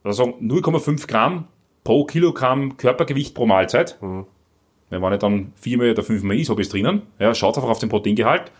[0.02, 1.48] also 0,5 Gramm
[1.84, 3.98] pro Kilogramm Körpergewicht pro Mahlzeit.
[4.00, 7.02] Wenn man nicht dann viermal oder fünfmal ist, habe ich es drinnen.
[7.18, 8.52] Ja, schaut einfach auf den Proteingehalt.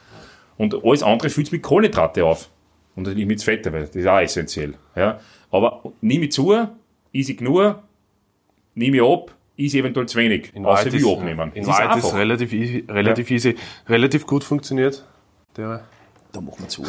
[0.57, 2.49] Und alles andere füllt mit Kohlenhydrate auf.
[2.95, 4.75] Und natürlich mit Fette, weil das ist auch essentiell.
[4.97, 5.21] Ja.
[5.51, 6.53] Aber nehme ich zu,
[7.13, 7.77] ist ich genug,
[8.75, 10.53] nehme ich ab, ist eventuell zu wenig.
[10.55, 11.53] In Außer wie ist, abnehmen.
[11.55, 13.57] in ist Wahrheit ist relativ easy, relativ easy,
[13.89, 15.05] relativ gut funktioniert.
[15.57, 15.85] Der
[16.33, 16.83] Da machen wir zu.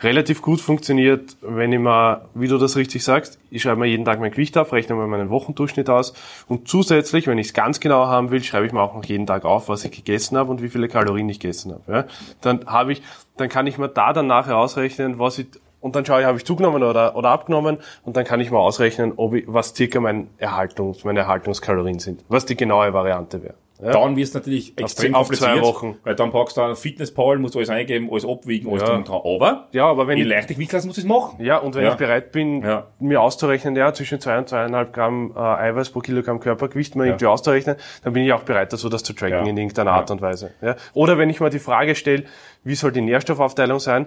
[0.00, 4.06] relativ gut funktioniert, wenn ich mal, wie du das richtig sagst, ich schreibe mir jeden
[4.06, 6.14] Tag mein Gewicht auf, rechne mir meinen Wochendurchschnitt aus
[6.48, 9.26] und zusätzlich, wenn ich es ganz genau haben will, schreibe ich mir auch noch jeden
[9.26, 11.92] Tag auf, was ich gegessen habe und wie viele Kalorien ich gegessen habe.
[11.92, 12.04] Ja?
[12.40, 13.02] Dann habe ich,
[13.36, 15.48] dann kann ich mir da dann nachher ausrechnen, was ich
[15.86, 18.58] und dann schaue ich, habe ich zugenommen oder, oder abgenommen und dann kann ich mal
[18.58, 23.54] ausrechnen, ob ich, was circa mein Erhaltungs, meine Erhaltungskalorien sind, was die genaue Variante wäre.
[23.82, 23.90] Ja?
[23.90, 25.98] Dann wird es natürlich extrem auf zwei Wochen.
[26.02, 28.88] weil dann packst du einen Fitnesspal, musst du alles eingeben, alles abwiegen, alles Ja.
[28.88, 29.20] drum und dran.
[29.22, 31.44] Aber Ja, aber wenn in ich, Leichtigkeitsklasse musst du es machen.
[31.44, 31.90] Ja, und wenn Ja.
[31.90, 32.86] ich bereit bin, Ja.
[33.00, 37.26] mir auszurechnen, ja, zwischen zwei und zweieinhalb Gramm äh, Eiweiß pro Kilogramm Körpergewicht mir irgendwie
[37.26, 40.52] auszurechnen, dann bin ich auch bereit dazu, das zu tracken in irgendeiner Art und Weise.
[40.62, 40.76] Ja.
[40.94, 42.24] Oder wenn ich mir die Frage stelle,
[42.64, 44.06] wie soll die Nährstoffaufteilung sein,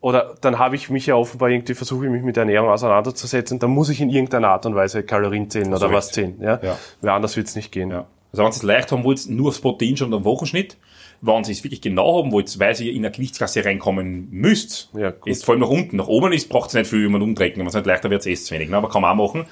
[0.00, 3.58] oder dann habe ich mich ja offenbar irgendwie versuche ich mich mit der Ernährung auseinanderzusetzen,
[3.58, 5.92] dann muss ich in irgendeiner Art und Weise Kalorien zählen oder recht.
[5.94, 6.36] was zählen.
[6.40, 6.58] Ja?
[6.62, 6.78] Ja.
[7.00, 7.90] Weil anders wird's nicht gehen.
[7.90, 8.06] Ja.
[8.32, 10.76] Also wenn ihr es leicht haben wollt, nur aufs Protein schon am Wochenschnitt.
[11.22, 15.10] Wenn ihr es wirklich genau haben wollt, weil ihr in eine Gewichtsklasse reinkommen müsst, Ja,
[15.10, 15.26] gut.
[15.28, 15.96] ist vor allem nach unten.
[15.96, 17.60] Nach oben ist, braucht es nicht viel, wenn man umtrecken.
[17.60, 18.70] Wenn es nicht leichter wird, ist es zu wenig.
[18.70, 18.76] Ne?
[18.78, 19.44] Aber kann man auch machen.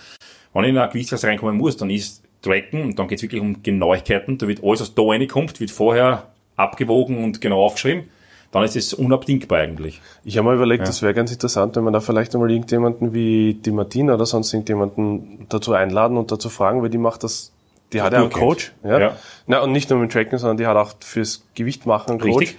[0.55, 3.43] Wenn ich in eine Gewichtsklasse reinkommen muss, dann ist Tracken und dann geht es wirklich
[3.43, 4.39] um Genauigkeiten.
[4.39, 8.05] Da wird alles, was da reinkommt, wird vorher abgewogen und genau aufgeschrieben.
[8.51, 10.01] Dann ist es unabdingbar eigentlich.
[10.25, 13.55] Ich habe mal überlegt, das wäre ganz interessant, wenn man da vielleicht einmal irgendjemanden wie
[13.55, 17.53] die Martina oder sonst irgendjemanden dazu einladen und dazu fragen, weil die macht das,
[17.93, 18.31] die hat ja einen.
[18.31, 18.73] Coach.
[18.83, 18.99] Ja?
[18.99, 19.17] Ja.
[19.47, 22.41] Na, und nicht nur mit Tracken, sondern die hat auch fürs Gewicht machen einen Coach.
[22.41, 22.59] Richtig.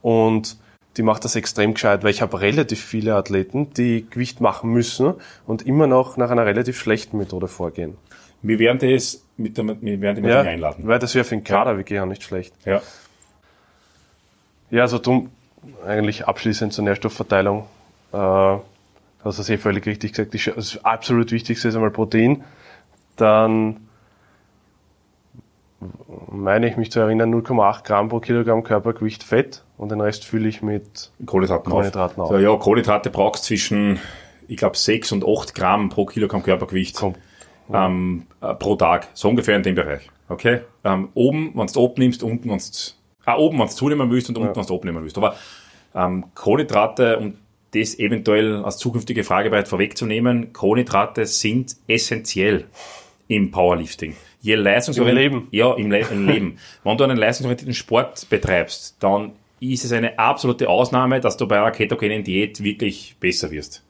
[0.00, 0.56] Und
[0.96, 5.14] die macht das extrem gescheit, weil ich habe relativ viele Athleten, die Gewicht machen müssen
[5.46, 7.96] und immer noch nach einer relativ schlechten Methode vorgehen.
[8.40, 10.86] Wir werden das mit der, wir werden die Martina einladen.
[10.86, 12.54] weil das wäre für den Kader wirklich auch nicht schlecht.
[12.64, 12.80] Ja.
[14.70, 15.30] Ja, also drum
[15.86, 17.66] eigentlich abschließend zur Nährstoffverteilung.
[18.12, 18.62] Äh, hast
[19.24, 20.34] du es eh völlig richtig gesagt.
[20.56, 22.44] Das absolut Wichtigste ist einmal Protein.
[23.16, 23.86] Dann
[26.30, 30.48] meine ich mich zu erinnern, 0,8 Gramm pro Kilogramm Körpergewicht Fett und den Rest fülle
[30.48, 32.30] ich mit Kohlenhydraten, Kohlenhydraten auf.
[32.30, 32.36] auf.
[32.36, 33.98] So, ja, Kohlenhydrate brauchst zwischen,
[34.48, 37.14] ich glaube, 6 und 8 Gramm pro Kilogramm Körpergewicht Komm.
[37.72, 39.08] ähm, äh, pro Tag.
[39.14, 40.08] So ungefähr in dem Bereich.
[40.28, 40.60] Okay?
[40.84, 42.64] Ähm, oben, wenn du abnimmst, unten, wenn du,
[43.26, 45.18] ah, oben, wenn du zunehmen willst und unten, wenn du abnehmen willst.
[45.18, 45.36] Aber
[45.94, 47.34] ähm, Kohlenhydrate, um
[47.74, 52.64] das eventuell als zukünftige Frage weit vorwegzunehmen, Kohlenhydrate sind essentiell
[53.28, 54.14] im Powerlifting.
[54.40, 55.48] Je leistungsorientierter, Im Leben.
[55.50, 56.58] Ja, im, Le im Leben.
[56.84, 61.58] Wenn du einen leistungsorientierten Sport betreibst, dann ist es eine absolute Ausnahme, dass du bei
[61.58, 63.82] einer ketogenen Diät wirklich besser wirst.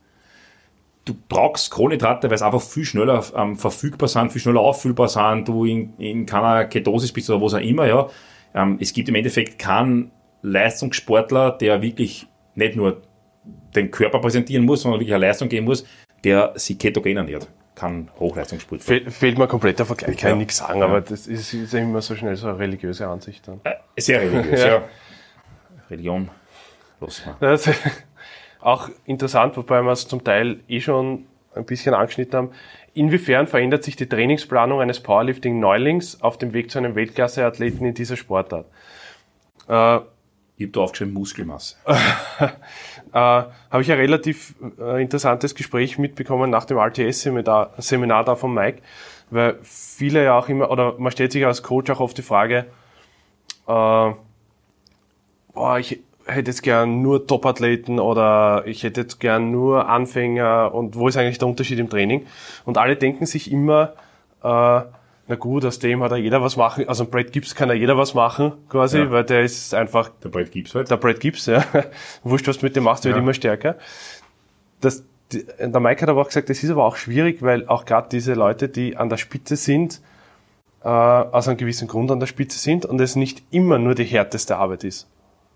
[1.05, 5.47] Du brauchst Kohlenhydrate, weil es einfach viel schneller ähm, verfügbar sind, viel schneller auffüllbar sind,
[5.47, 8.09] du in, in keiner Ketosis bist oder was auch immer, ja.
[8.57, 10.11] Ähm, es gibt im Endeffekt keinen
[10.43, 13.03] Leistungssportler, der wirklich nicht nur
[13.77, 15.87] den Körper präsentieren muss, sondern wirklich eine Leistung geben muss,
[16.25, 17.49] der sich ketogen ernährt.
[17.75, 18.83] Kein Hochleistungssport.
[18.83, 20.35] Fehl, fehlt mir komplett der Vergleich, kann Ja.
[20.37, 23.47] ich nichts sagen, aber das ist, ist ja immer so schnell so eine religiöse Ansicht
[23.47, 23.61] dann.
[23.65, 24.67] Äh, Sehr religiös, Ja.
[24.69, 24.83] ja.
[25.91, 26.31] Religion,
[27.01, 27.37] los mal.
[27.41, 27.69] Das
[28.61, 32.51] auch interessant, wobei wir es zum Teil eh schon ein bisschen angeschnitten haben.
[32.97, 38.17] Inwiefern verändert sich die Trainingsplanung eines Powerlifting-Neulings auf dem Weg zu einem Weltklasse-Athleten in dieser
[38.17, 38.65] Sportart?
[39.69, 39.99] Äh,
[40.57, 41.77] Ich habe da aufgeschrieben Muskelmasse.
[41.87, 42.49] äh,
[43.13, 48.81] habe ich ein relativ äh, interessantes Gespräch mitbekommen nach dem RTS-Seminar Seminar da von Mike,
[49.29, 52.65] weil viele ja auch immer, oder man stellt sich als Coach auch oft die Frage,
[53.67, 54.13] äh,
[55.53, 60.97] boah, ich hätte jetzt gern nur Top-Athleten oder ich hätte jetzt gern nur Anfänger und
[60.97, 62.27] wo ist eigentlich der Unterschied im Training?
[62.65, 63.93] Und alle denken sich immer,
[64.43, 64.81] äh,
[65.29, 67.97] na gut, aus dem hat ja jeder was machen, also Brad Gibbs kann ja jeder
[67.99, 69.11] was machen, quasi, Ja.
[69.11, 70.91] weil der ist einfach Der Brett Gibbs halt.
[70.91, 71.65] der Brad Gibbs, ja.
[72.23, 73.23] Wurscht, was du mit dem machst, der wird Ja.
[73.23, 73.77] immer stärker.
[74.81, 77.85] Das, die, der Mike hat aber auch gesagt, das ist aber auch schwierig, weil auch
[77.85, 80.01] gerade diese Leute, die an der Spitze sind,
[80.85, 84.05] äh, aus einem gewissen Grund an der Spitze sind und es nicht immer nur die
[84.05, 85.09] härteste Arbeit ist.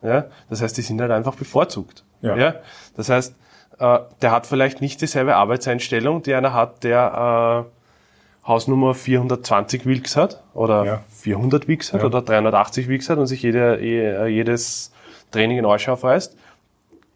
[0.03, 0.27] Ja?
[0.49, 2.05] Das heißt, die sind halt einfach bevorzugt.
[2.23, 2.55] Ja.
[2.97, 3.35] Das heißt,
[3.79, 10.17] äh, der hat vielleicht nicht dieselbe Arbeitseinstellung, die einer hat, der äh, Hausnummer 420 Wilks
[10.17, 11.01] hat oder Ja.
[11.11, 12.07] 400 Wilks hat Ja.
[12.07, 14.93] oder 380 Wilks hat und sich jede, je- jedes
[15.31, 16.37] Training in Arsch aufreißt,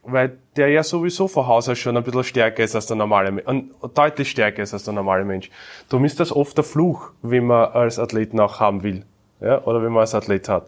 [0.05, 3.33] weil der ja sowieso von Haus aus schon ein bisschen stärker ist als der normale
[3.33, 3.47] Mensch,
[3.95, 5.51] deutlich stärker ist als der normale Mensch.
[5.89, 9.05] Darum ist das oft der Fluch, wenn man als Athleten auch haben will,
[9.41, 10.67] ja, oder wenn man als Athlet hat.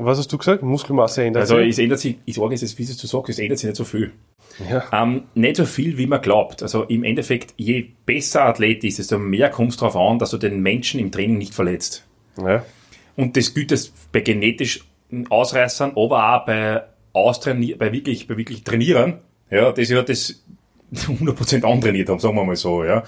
[0.00, 0.62] Was hast du gesagt?
[0.62, 1.70] Muskelmasse ändert Also sich.
[1.70, 3.84] es ändert sich, ich sage es jetzt, wie du sagst, es ändert sich nicht so
[3.84, 4.12] viel.
[4.70, 4.84] Ja.
[4.92, 6.62] Ähm, nicht so viel, wie man glaubt.
[6.62, 10.38] Also im Endeffekt, je besser Athlet ist, desto mehr kommt es darauf an, dass du
[10.38, 12.06] den Menschen im Training nicht verletzt.
[12.40, 12.64] Ja.
[13.16, 14.82] Und das gilt das bei genetischen
[15.30, 16.82] Ausreißern, aber auch bei
[17.12, 19.18] Austrainier bei wirklich, bei wirklich Trainierern,
[19.50, 20.44] ja, das ja das
[20.94, 23.02] 100% antrainiert haben, sagen wir mal so, ja.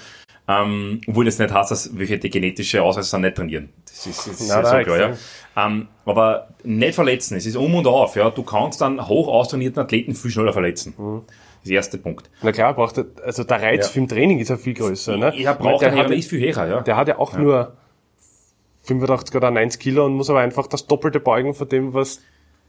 [0.51, 3.69] Ähm, obwohl das nicht heißt, dass welche die genetische Ausreißer nicht trainieren.
[3.85, 5.17] Das ist, das ist Nein, ja so klar, ja.
[5.57, 8.31] Ähm, aber nicht verletzen, es ist um und auf, ja.
[8.31, 10.95] Du kannst dann hoch austrainierten Athleten viel schneller verletzen.
[10.97, 12.31] Das ist der erste Punkt.
[12.43, 13.93] Na klar, braucht er, also der Reiz Ja.
[13.93, 15.33] für im Training ist ja viel größer, ne?
[15.37, 16.81] Weil braucht der, hat, der ist viel höher, ja.
[16.81, 17.75] der hat ja auch nur
[18.83, 22.21] 85 oder 90 Kilo und muss aber einfach das Doppelte beugen von dem, was,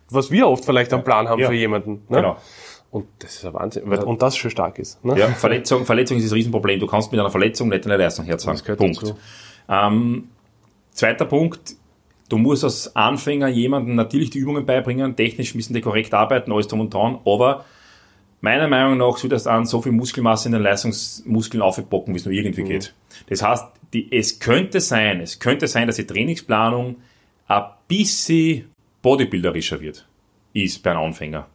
[0.10, 1.48] was wir oft vielleicht am Plan haben Ja.
[1.48, 2.04] für jemanden.
[2.10, 2.18] Ne?
[2.18, 2.38] Genau.
[2.92, 3.84] Und das ist ein Wahnsinn.
[3.86, 5.04] weil- Und das schon stark ist.
[5.04, 5.18] Ne?
[5.18, 6.80] Ja, Verletzung, Verletzung ist das Riesenproblem.
[6.80, 8.58] Du kannst mit einer Verletzung nicht deine Leistung herzeigen.
[8.78, 8.98] Punkt.
[9.70, 10.30] Ähm,
[10.92, 11.76] zweiter Punkt.
[12.28, 15.16] Du musst als Anfänger jemandem natürlich die Übungen beibringen.
[15.16, 17.20] Technisch müssen die korrekt arbeiten, alles drum und dran.
[17.26, 17.66] Aber
[18.42, 22.26] meiner Meinung nach soll das an so viel Muskelmasse in den Leistungsmuskeln aufbocken, wie es
[22.26, 22.94] nur irgendwie geht.
[23.30, 26.98] Das heißt, die, es könnte sein, es könnte sein, dass die Trainingsplanung
[27.48, 28.70] ein bisschen
[29.02, 30.08] bodybuilderischer wird,
[30.54, 31.48] ist bei einem Anfänger.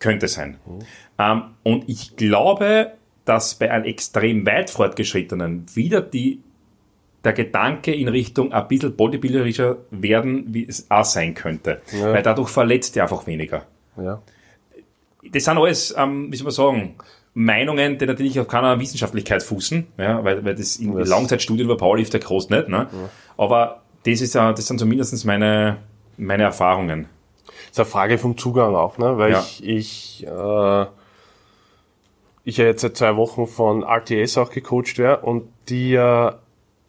[0.00, 0.56] Könnte sein.
[1.18, 2.92] Ähm, und ich glaube,
[3.24, 6.40] dass bei einem extrem weit fortgeschrittenen wieder die,
[7.22, 11.80] der Gedanke in Richtung ein bisschen bodybuilderischer werden, wie es auch sein könnte.
[11.92, 12.12] Ja.
[12.12, 13.66] Weil dadurch verletzt er einfach weniger.
[13.96, 14.20] Ja.
[15.30, 16.94] Das sind alles, ähm, wie soll man sagen,
[17.34, 21.76] Meinungen, die natürlich auf keiner Wissenschaftlichkeit fußen, ja, weil, weil das in Das- Langzeitstudien über
[21.76, 22.88] Powerlifter groß nicht, ne?
[23.36, 25.76] Aber das ist ja, das sind zumindest meine,
[26.16, 27.06] meine Erfahrungen.
[27.70, 29.16] Ist eine Frage vom Zugang auch, ne?
[29.18, 29.40] Weil Ja.
[29.40, 30.86] ich, ich, äh,
[32.44, 36.38] ich ja jetzt seit zwei Wochen von RTS auch gecoacht werde und die ja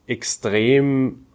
[0.08, 1.26] extrem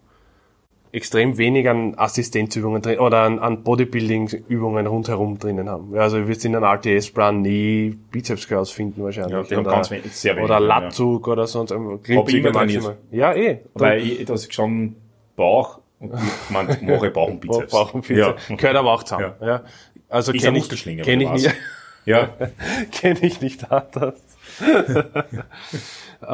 [0.92, 5.94] extrem wenig an Assistenzübungen drin oder an, an Bodybuilding-Übungen rundherum drinnen haben.
[5.94, 9.32] Ja, also ihr wirst in einem RTS-Plan nie Bizeps Curls finden wahrscheinlich.
[9.32, 10.46] Ja, die haben oder, ganz wenig, sehr wenig.
[10.46, 10.66] oder ja.
[10.66, 11.70] Latzug oder sonst.
[11.72, 12.82] ich Klimmzüge immer trainiert.
[12.84, 12.96] maximal.
[13.10, 13.60] Ja, eh.
[13.74, 14.96] Weil ich, da ist schon
[15.34, 16.12] Bauch und
[16.50, 17.72] mache Bauch und Bizeps.
[17.72, 18.48] Bauch und Bizeps.
[18.48, 18.56] Ja.
[18.56, 19.32] Gehört aber auch zusammen.
[19.40, 19.62] Ja.
[20.08, 21.54] Also Ist kenne ich, Muskelschlinge, kenn ich nicht.
[22.04, 22.28] Ja,
[22.92, 24.14] kenne ich nicht anders.
[24.60, 26.24] äh,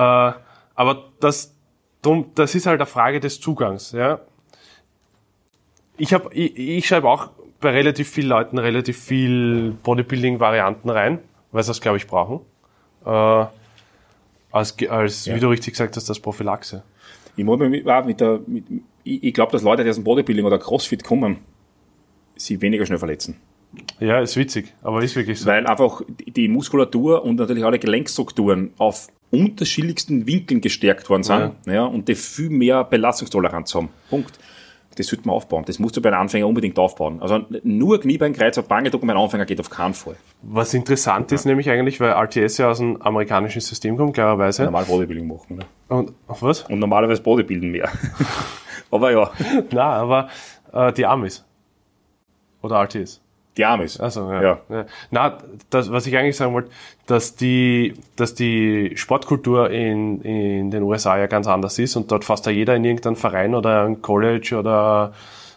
[0.75, 1.55] aber das,
[2.03, 3.92] drum, das ist halt eine Frage des Zugangs.
[3.92, 4.20] Ja.
[5.96, 11.20] Ich, hab, ich, ich schreibe auch bei relativ vielen Leuten relativ viel Bodybuilding-Varianten rein,
[11.53, 12.40] weil sie das, glaube ich, brauchen.
[13.07, 13.46] Äh,
[14.51, 15.35] als, als Ja.
[15.35, 16.83] wie du richtig gesagt hast, das Prophylaxe.
[17.37, 18.64] ich muss mich auch mit der, mit,
[19.05, 21.38] ich, ich glaube, dass Leute, die aus dem Bodybuilding oder Crossfit kommen,
[22.37, 23.37] sie weniger schnell verletzen.
[24.01, 25.47] Ja, ist witzig, aber ist wirklich so.
[25.47, 31.85] Weil einfach die Muskulatur und natürlich alle Gelenkstrukturen auf unterschiedlichsten Winkeln gestärkt worden sind ja.
[31.85, 33.88] und die viel mehr Belastungstoleranz haben.
[34.11, 34.38] Punkt.
[34.97, 35.65] Das sollte man aufbauen.
[35.67, 37.23] Das musst du bei einem Anfänger unbedingt aufbauen.
[37.23, 40.17] Also nur Kniebeinkreuz auf Bangeducken bei einem Anfänger geht auf keinen Fall.
[40.43, 44.65] Was interessant ist nämlich eigentlich, weil RTS ja aus dem amerikanischen System kommt, klarerweise.
[44.65, 45.57] Normal Bodybuilding machen.
[45.57, 45.65] Ne?
[45.88, 46.62] Und auf was?
[46.65, 47.91] Und normalerweise Bodybuilden mehr.
[48.92, 49.31] Aber ja,
[49.72, 50.28] Na, aber
[50.72, 51.44] äh, die Amis.
[52.62, 53.20] Oder RTS.
[53.57, 53.98] die Amis.
[53.98, 54.42] Also ja.
[54.42, 54.59] Ja.
[54.68, 54.87] ja.
[55.11, 55.38] Na,
[55.70, 56.70] das, was ich eigentlich sagen wollte,
[57.07, 62.24] dass die, dass die Sportkultur in, in den USA ja ganz anders ist und dort
[62.24, 65.12] fast da jeder in irgendeinem Verein oder ein College oder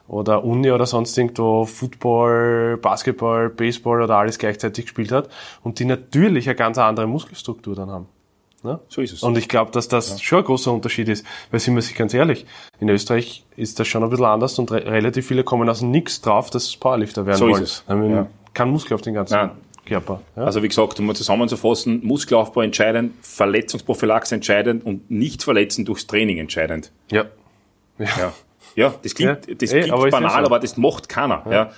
[0.08, 5.30] oder Uni oder sonst irgendwo Football, Basketball, Baseball oder alles gleichzeitig gespielt hat
[5.64, 8.08] und die natürlich eine ganz andere Muskelstruktur dann haben.
[8.66, 8.80] Ne?
[8.90, 9.24] So ist es.
[9.24, 11.26] Und ich glaube, dass das schon ein großer Unterschied ist.
[11.52, 12.46] Weil sind wir sich ganz ehrlich,
[12.80, 16.20] in Österreich ist das schon ein bisschen anders und re relativ viele kommen aus Nix
[16.22, 17.64] drauf, dass Powerlifter werden So ist wollen.
[17.64, 17.84] es.
[17.88, 18.28] Haben Ja.
[18.54, 19.52] Kein Muskel auf den ganzen Nein.
[19.86, 20.22] Körper.
[20.36, 20.44] Ja?
[20.46, 26.38] Also wie gesagt, um mal zusammenzufassen, Muskelaufbau entscheidend, Verletzungsprophylaxe entscheidend und nicht verletzen durchs Training
[26.40, 26.92] entscheidend.
[27.12, 27.26] ja.
[27.98, 28.34] Ja,
[28.76, 30.46] ja das klingt, Ja, das klingt aber ist ja banal, so.
[30.48, 31.44] aber das macht keiner.
[31.50, 31.72] Ja.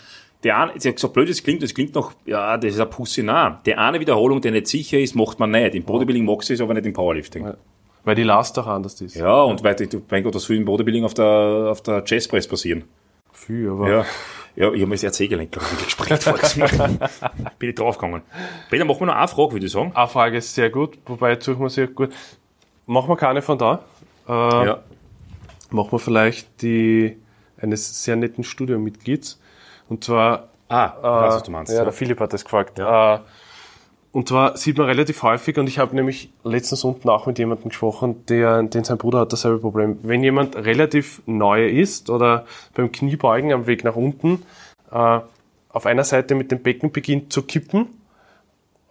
[0.43, 3.59] Der eine, so blöd es klingt, das klingt noch, ja, das ist ein Pussy nah.
[3.65, 5.73] Der eine Wiederholung, der nicht sicher ist, macht man nicht.
[5.75, 7.45] Im Bodybuilding magst du es, aber nicht im Powerlifting.
[7.45, 7.57] Ja,
[8.03, 9.15] Weil die Last auch anders ist.
[9.43, 9.75] und weil,
[10.11, 11.25] mein Gott, was will im Bodybuilding auf der,
[11.71, 12.83] auf der Chestpress passieren?
[13.33, 14.05] Viel, aber Ja.
[14.55, 16.97] Ja, ich habe mir das RC-Gelenk, glaube ich, gesprengt voriges Mal.
[17.59, 18.23] Bin ich draufgegangen.
[18.71, 19.91] Peter, machen wir noch eine Frage, würde ich sagen.
[19.93, 22.09] eine Frage ist sehr gut, wobei jetzt suchen wir sehr gut.
[22.87, 23.83] Machen wir keine von da.
[24.27, 24.83] Äh, Ja.
[25.69, 27.17] Machen wir vielleicht die
[27.61, 29.39] eines sehr netten Studiomitglieds.
[29.89, 31.71] Und zwar Ah, ich weiß, was du meinst.
[31.73, 32.77] Ja, der Philipp hat das gefragt.
[32.77, 33.19] Äh,
[34.11, 37.69] und zwar sieht man relativ häufig, und ich habe nämlich letztens unten auch mit jemandem
[37.69, 39.99] gesprochen, der, den sein Bruder hat dasselbe Problem.
[40.03, 44.43] Wenn jemand relativ neu ist oder beim Kniebeugen am Weg nach unten
[44.91, 45.19] äh,
[45.69, 47.87] auf einer Seite mit dem Becken beginnt zu kippen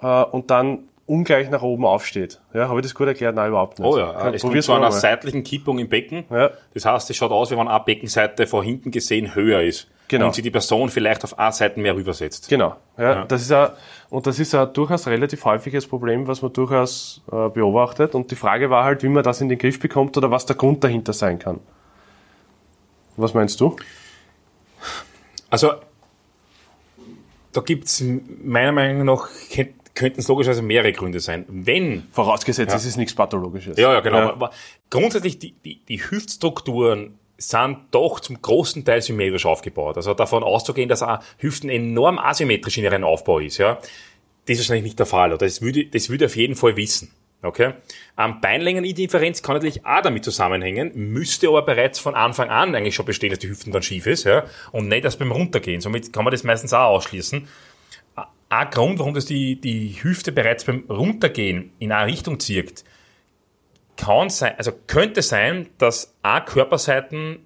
[0.00, 2.40] äh, und dann ungleich nach oben aufsteht.
[2.54, 3.34] Ja, habe ich das gut erklärt?
[3.34, 3.88] Nein, überhaupt nicht.
[3.88, 4.92] Oh ja, Kann- es kommt zu einer mal.
[4.92, 6.24] seitlichen Kippung im Becken.
[6.30, 6.50] Ja.
[6.74, 9.88] Das heißt, es schaut aus, wie wenn eine Beckenseite von hinten gesehen höher ist.
[10.08, 10.26] Genau.
[10.26, 12.48] Und sich die Person vielleicht auf Seite mehr rübersetzt.
[12.48, 13.74] Genau, ja, Das ist ja,
[14.08, 18.14] und das ist ja durchaus relativ häufiges Problem, was man durchaus äh, beobachtet.
[18.14, 20.54] Und die Frage war halt, wie man das in den Griff bekommt oder was der
[20.56, 21.58] Grund dahinter sein kann.
[23.16, 23.74] Was meinst du?
[25.50, 25.72] Also,
[27.52, 28.02] da gibt's
[28.42, 31.44] meiner Meinung nach, könnt- könnten es logischerweise mehrere Gründe sein.
[31.48, 33.78] Wenn Vorausgesetzt, es ist nichts Pathologisches.
[33.78, 34.18] Ja, ja, genau.
[34.30, 34.50] Aber
[34.90, 39.96] grundsätzlich, die, die, die Hüftstrukturen sind doch zum großen Teil symmetrisch aufgebaut.
[39.96, 43.78] Also davon auszugehen, dass auch Hüften enorm asymmetrisch in ihrem Aufbau ist, ja,
[44.46, 45.30] das ist wahrscheinlich nicht der Fall.
[45.30, 47.10] Oder das würde, das würde auf jeden Fall wissen.
[47.42, 47.74] Okay?
[48.18, 53.06] Ähm, Beinlängenindifferenz kann natürlich auch damit zusammenhängen, müsste aber bereits von Anfang an eigentlich schon
[53.06, 55.80] bestehen, dass die Hüften dann schief ist, ja, und nicht erst beim Runtergehen.
[55.80, 57.46] Somit kann man das meistens auch ausschließen.
[58.48, 62.84] Ein Grund, warum das die, die Hüfte bereits beim Runtergehen in eine Richtung zirkt,
[63.96, 67.38] kann sein, also könnte sein, dass A Körperseiten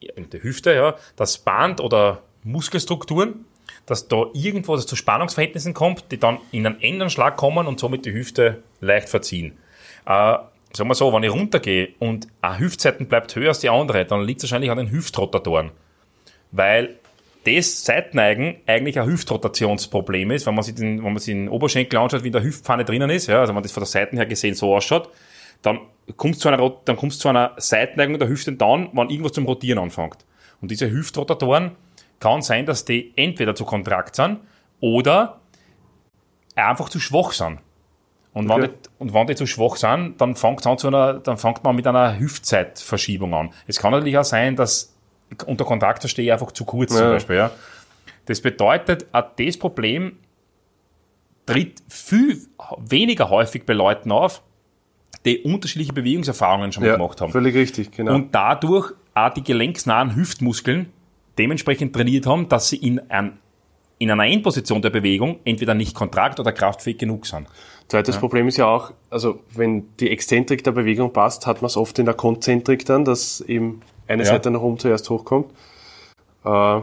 [0.00, 3.44] in der Hüfte, ja, das Band oder Muskelstrukturen,
[3.86, 7.80] dass da irgendwo das zu Spannungsverhältnissen kommt, die dann in einen engen Schlag kommen und
[7.80, 9.58] somit die Hüfte leicht verziehen.
[10.06, 10.36] Äh,
[10.72, 14.22] sagen wir so, wenn ich runtergehe und eine Hüftseite bleibt höher als die andere, dann
[14.22, 15.70] liegt es wahrscheinlich an den Hüftrotatoren.
[16.52, 16.96] Weil
[17.44, 21.98] das Seitneigen eigentlich ein Hüftrotationsproblem ist, wenn man sich den, wenn man sich den Oberschenkel
[21.98, 24.16] anschaut, wie in der Hüftpfanne drinnen ist, ja, also wenn man das von der Seite
[24.16, 25.08] her gesehen so ausschaut,
[25.62, 25.80] dann
[26.16, 29.44] kommst du zu einer, dann kommst zu einer Seitneigung der Hüfte dann, wenn irgendwas zum
[29.46, 30.24] Rotieren anfängt.
[30.60, 31.72] Und diese Hüftrotatoren
[32.20, 34.38] kann sein, dass die entweder zu kontrakt sind
[34.80, 35.40] oder
[36.56, 37.60] einfach zu schwach sind.
[38.34, 38.72] Und wenn, Okay.
[38.84, 41.74] die, und wenn die zu schwach sind, dann fängt, an zu einer, dann fängt man
[41.76, 43.50] mit einer Hüftzeitverschiebung an.
[43.66, 44.94] Es kann natürlich auch sein, dass
[45.46, 47.10] unter Kontakt verstehe ich einfach zu kurz zum Ja.
[47.10, 47.36] Beispiel.
[47.36, 47.50] Ja.
[48.26, 50.18] Das bedeutet, auch das Problem
[51.46, 52.42] tritt viel
[52.78, 54.42] weniger häufig bei Leuten auf,
[55.28, 57.32] die unterschiedliche Bewegungserfahrungen schon mal gemacht haben.
[57.32, 58.14] völlig richtig, genau.
[58.14, 60.92] Und dadurch auch die gelenksnahen Hüftmuskeln
[61.38, 63.38] dementsprechend trainiert haben, dass sie in, ein,
[63.98, 67.46] in einer Endposition der Bewegung entweder nicht kontrakt oder kraftfähig genug sind.
[67.88, 71.76] Zweites Problem ist ja auch, also wenn die Exzentrik der Bewegung passt, hat man es
[71.76, 74.28] oft in der Konzentrik dann, dass eben eine Ja.
[74.30, 75.52] Seite nach oben zuerst hochkommt.
[76.44, 76.80] Äh,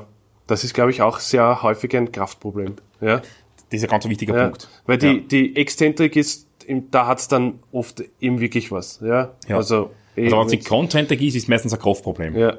[0.47, 2.75] das ist, glaube ich, auch sehr häufig ein Kraftproblem.
[3.01, 3.17] Ja?
[3.17, 3.23] Das
[3.69, 4.67] ist ein ganz wichtiger Ja, Punkt.
[4.85, 5.19] weil die, Ja.
[5.19, 6.47] die Exzentrik ist,
[6.91, 8.99] da hat's dann oft eben wirklich was.
[9.01, 9.57] Ja, Ja.
[9.57, 12.37] also, Also wenn es konzentrig ist, ist es meistens ein Kraftproblem.
[12.37, 12.57] ja.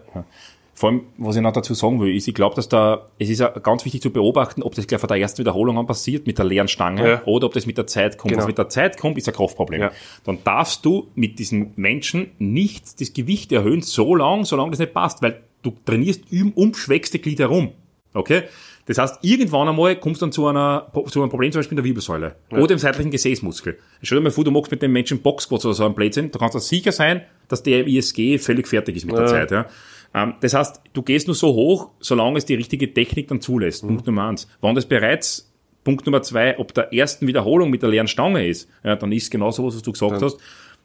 [0.78, 3.38] Vor allem, was ich noch dazu sagen will, ist, ich glaube, dass da, es ist
[3.40, 6.36] ja ganz wichtig zu beobachten, ob das gleich von der ersten Wiederholung an passiert, mit
[6.36, 7.22] der leeren Stange, Ja.
[7.24, 8.32] oder ob das mit der Zeit kommt.
[8.32, 8.42] Genau.
[8.42, 9.80] Was mit der Zeit kommt, ist ein Kraftproblem.
[9.80, 9.90] Ja.
[10.24, 14.92] Dann darfst du mit diesen Menschen nicht das Gewicht erhöhen, so lang, solange das nicht
[14.92, 17.70] passt, weil du trainierst im umschwächste Glied herum.
[18.12, 18.42] Okay?
[18.86, 21.82] Das heißt, irgendwann einmal kommst du dann zu, einer, zu einem Problem, zum Beispiel in
[21.82, 22.36] der Wirbelsäule.
[22.50, 23.78] Oder im seitlichen Gesäßmuskel.
[24.02, 26.38] Stell dir mal vor, du machst mit dem Menschen Boxsquats oder so einen Blödsinn, du
[26.38, 29.30] kannst dir sicher sein, dass der im ISG völlig fertig ist mit der Ja.
[29.30, 29.50] Zeit.
[29.50, 29.66] Ja?
[30.14, 33.82] Ähm, das heißt, du gehst nur so hoch, solange es die richtige Technik dann zulässt.
[33.82, 33.88] Mhm.
[33.88, 34.48] Punkt Nummer eins.
[34.60, 38.68] Wenn das bereits Punkt Nummer zwei, ob der ersten Wiederholung mit der leeren Stange ist,
[38.84, 40.38] ja, dann ist genau so, was du gesagt hast,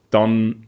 [0.10, 0.68] dann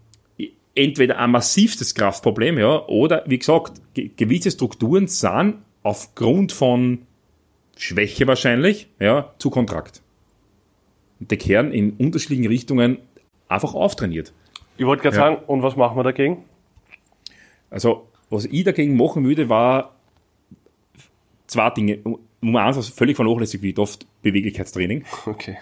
[0.76, 7.00] entweder ein massivstes Kraftproblem, ja, oder wie gesagt, ge gewisse Strukturen sind aufgrund von
[7.78, 10.02] Schwäche wahrscheinlich, ja, zu kontrakt.
[11.20, 12.98] Und die kehren in unterschiedlichen Richtungen
[13.48, 14.34] einfach auftrainiert.
[14.78, 15.22] Ich wollte gerade Ja.
[15.24, 16.44] sagen, und was machen wir dagegen?
[17.70, 19.96] Also, was ich dagegen machen würde, war
[21.48, 22.00] zwei Dinge.
[22.42, 25.06] Nummer eins, was völlig vernachlässigt wird, oft Beweglichkeitstraining.
[25.26, 25.58] Okay.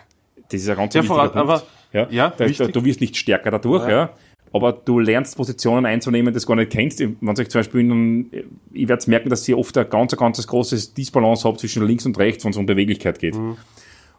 [0.50, 1.50] Das ist ein ganz Ja, wichtiger vor allem, Punkt.
[1.50, 4.14] aber- ja, ja, da, da, du wirst nicht stärker dadurch, ja.
[4.54, 7.00] Aber du lernst Positionen einzunehmen, das du gar nicht kennst.
[7.00, 8.30] Wenn euch zum Beispiel, in,
[8.74, 12.18] ich werde merken, dass ihr oft ein ganz, ganz großes Disbalance habt zwischen links und
[12.18, 13.36] rechts, wenn es um Beweglichkeit geht.
[13.36, 13.58] Mhm.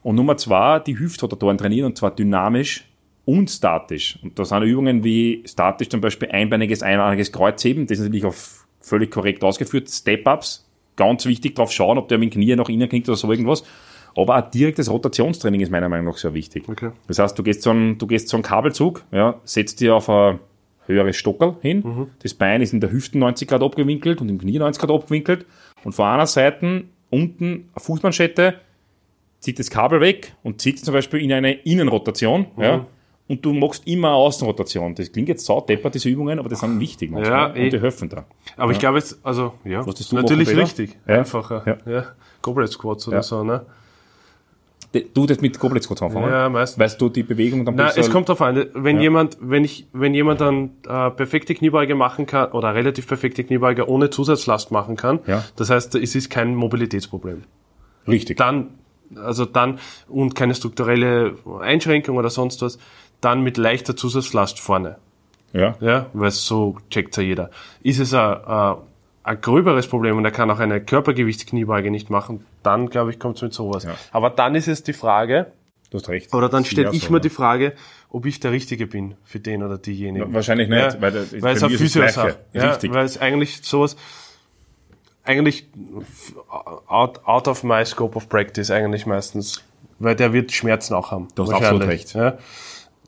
[0.02, 2.88] Und Nummer zwei, die Hüftrotatoren trainieren und zwar dynamisch
[3.24, 4.18] und statisch.
[4.22, 8.66] Und da sind Übungen wie statisch zum Beispiel einbeiniges, einbeiniges Kreuzheben, das ist natürlich auf
[8.80, 9.88] völlig korrekt ausgeführt.
[9.88, 13.30] Step-Ups, ganz wichtig drauf schauen, ob der mit dem Knie nach innen klingt oder so
[13.30, 13.64] irgendwas.
[14.16, 16.68] Aber auch direktes Rotationstraining ist meiner Meinung nach sehr wichtig.
[16.68, 16.90] Okay.
[17.08, 20.08] Das heißt, du gehst so einen, du gehst so einen Kabelzug, ja, setzt dir auf
[20.10, 20.38] ein
[20.86, 21.82] höheres Stockerl hin.
[21.84, 22.06] Mhm.
[22.22, 25.46] Das Bein ist in der Hüfte 90 Grad abgewinkelt und im Knie 90 Grad abgewinkelt.
[25.84, 28.54] Und von einer Seite unten eine Fußmanschette,
[29.40, 32.46] zieht das Kabel weg und zieht zum Beispiel in eine Innenrotation.
[32.56, 32.62] Mhm.
[32.62, 32.86] Ja,
[33.28, 34.94] und du machst immer eine Außenrotation.
[34.94, 37.56] Das klingt jetzt saudeppert, diese Übungen, aber die sind wichtig manchmal.
[37.56, 37.64] eh.
[37.64, 38.24] und die helfen da.
[38.56, 40.98] Aber ich glaube jetzt, also, ja, das natürlich richtig.
[41.08, 41.18] Ja.
[41.20, 41.78] Einfacher.
[41.86, 41.92] Ja.
[41.92, 42.04] Ja.
[42.42, 43.22] Goblet Squats oder Ja.
[43.22, 43.64] so, ne?
[45.14, 46.30] Du das mit Goblet kurz anfangen?
[46.30, 46.78] Ja, meistens.
[46.78, 49.02] Weißt du die Bewegung dann besser- es kommt darauf an, wenn Ja.
[49.02, 53.88] jemand, wenn ich, wenn jemand dann äh, perfekte Kniebeuge machen kann oder relativ perfekte Kniebeuge
[53.88, 55.44] ohne Zusatzlast machen kann, Ja.
[55.56, 57.44] das heißt, es ist kein Mobilitätsproblem.
[58.06, 58.36] Richtig.
[58.36, 58.74] Dann,
[59.16, 59.78] also dann
[60.08, 62.78] und keine strukturelle Einschränkung oder sonst was,
[63.22, 64.96] dann mit leichter Zusatzlast vorne.
[65.54, 65.74] Ja.
[65.80, 67.50] Ja, weil so checkt's ja jeder.
[67.82, 68.76] Ist es ein, ein,
[69.24, 73.42] ein gröberes Problem und er kann auch eine Körpergewichtskniebeuge nicht machen, dann glaube ich, kommt's
[73.42, 73.84] mit sowas.
[73.84, 73.94] Ja.
[74.10, 75.52] Aber dann ist es die Frage,
[75.90, 76.34] Du hast recht.
[76.34, 77.74] oder dann ist stelle ich so, mir die Frage,
[78.10, 80.32] ob ich der Richtige bin für den oder diejenigen.
[80.34, 82.38] Wahrscheinlich nicht, Ja, weil, das- weil es eine ist Physio-Sache.
[82.52, 82.86] Gleiche.
[82.86, 83.96] Ja, weil es eigentlich sowas,
[85.24, 85.68] eigentlich
[86.88, 89.62] out, out of my scope of practice eigentlich meistens,
[89.98, 91.28] weil der wird Schmerzen auch haben.
[91.34, 92.14] Du hast absolut recht.
[92.14, 92.38] Ja.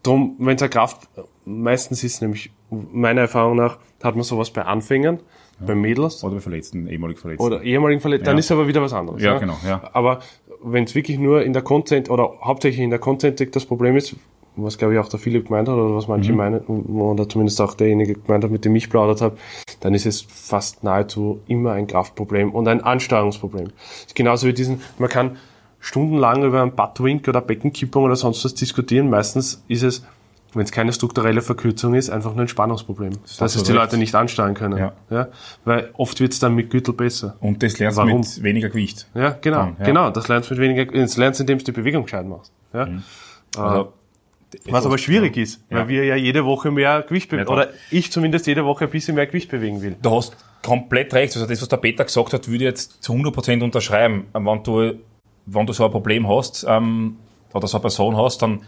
[0.02, 1.08] Drum, wenn es eine Kraft,
[1.44, 5.20] meistens ist nämlich, meiner Erfahrung nach, hat man sowas bei Anfängern,
[5.60, 7.44] bei Mädels Oder bei Verletzten, ehemalig Verletzten.
[7.46, 8.40] oder ehemaligen Verletzten, dann Ja.
[8.40, 9.22] ist aber wieder was anderes.
[9.22, 9.82] Ja, genau, ja.
[9.92, 10.20] Aber
[10.62, 14.16] wenn es wirklich nur in der Content oder hauptsächlich in der Contentik das Problem ist,
[14.56, 16.38] was glaube ich auch der Philipp gemeint hat oder was manche Mhm.
[16.38, 19.36] meinen, oder zumindest auch derjenige gemeint hat, mit dem ich plaudert habe,
[19.80, 23.68] dann ist es fast nahezu immer ein Kraftproblem und ein Ansteuerungsproblem.
[24.14, 25.36] Genauso wie diesen, man kann
[25.80, 29.10] stundenlang über einen Buttwink oder Beckenkippung oder sonst was diskutieren.
[29.10, 30.06] Meistens ist es,
[30.56, 33.12] wenn es keine strukturelle Verkürzung ist, einfach nur ein Spannungsproblem.
[33.38, 33.82] Dass es die recht.
[33.82, 34.78] Leute nicht ansteuern können.
[34.78, 34.92] Ja.
[35.10, 35.28] Ja?
[35.64, 37.36] Weil oft wird es dann mit Gürtel besser.
[37.40, 39.06] Und das lernst du mit weniger Gewicht.
[39.14, 39.84] Ja, genau, Dann, ja.
[39.86, 40.10] genau.
[40.10, 42.52] Das lernst du mit weniger, das lernst du, indem du die Bewegung gescheit machst.
[42.72, 42.88] Ja?
[43.56, 43.92] Also,
[44.66, 45.78] Was aber schwierig ist, Ja.
[45.78, 49.14] weil wir ja jede Woche mehr Gewicht bewegen, oder ich zumindest jede Woche ein bisschen
[49.16, 49.96] mehr Gewicht bewegen will.
[50.00, 51.34] Du hast komplett recht.
[51.34, 54.26] Also das, was der Peter gesagt hat, würde ich jetzt zu 100% unterschreiben.
[54.34, 54.94] Ähm, Wenn du,
[55.46, 57.16] wenn du so ein Problem hast, ähm,
[57.52, 58.60] oder so eine Person hast, dann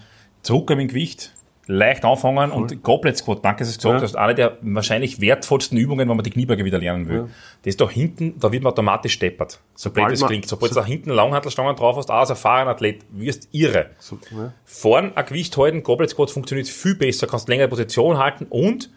[0.42, 1.32] zurück mit dem Gewicht,
[1.68, 4.02] leicht anfangen und Goblet Squat, danke, dass du es gesagt Ja.
[4.02, 7.22] hast, eine der wahrscheinlich wertvollsten Übungen, wenn man die Kniebeuge wieder lernen will.
[7.62, 9.60] Das ist da hinten, da wird man automatisch steppert.
[9.74, 10.46] Sobald das man- klingt.
[10.48, 13.90] Sobald du da hinten Langhantelstangen drauf hast, auch als erfahrener Athlet, wirst irre.
[13.98, 14.52] So, ja.
[14.64, 18.90] Vorn ein Gewicht halten, Goblet Squat funktioniert viel besser, kannst längere Position halten und,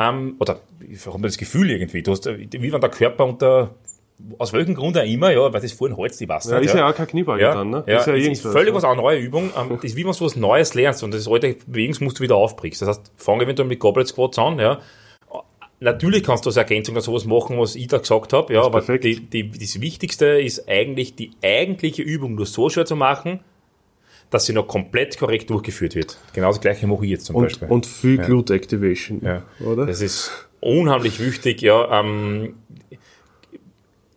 [0.00, 3.74] ähm, oder ich habe das Gefühl irgendwie, du hast, wie wenn der Körper unter,
[4.38, 6.88] aus welchem Grund auch immer, ja, weil das vorhin holst, ich weiß Ja, ist ja
[6.88, 7.84] auch kein Kniebeuge ja, dann, ne?
[7.86, 8.74] Ja, ist ja es ist völlig ja.
[8.74, 9.50] was eine neue Übung.
[9.58, 12.82] Ähm, das ist wie wenn du was Neues lernst und das alte Bewegungsmuster wieder aufbrichst.
[12.82, 14.80] Das heißt, fang eventuell mit Goblet Squats an, ja.
[15.80, 18.80] Natürlich kannst du als Ergänzung oder sowas machen, was ich da gesagt habe, ja, aber
[18.80, 23.40] die, die, das Wichtigste ist eigentlich, die eigentliche Übung nur so schwer zu machen,
[24.30, 26.16] dass sie noch komplett korrekt durchgeführt wird.
[26.32, 27.68] Genau das gleiche mache ich jetzt zum Und, Beispiel.
[27.68, 29.42] und viel Glute Activation, ja.
[29.60, 29.84] oder?
[29.84, 32.00] Das ist unheimlich wichtig, ja.
[32.00, 32.54] Ähm,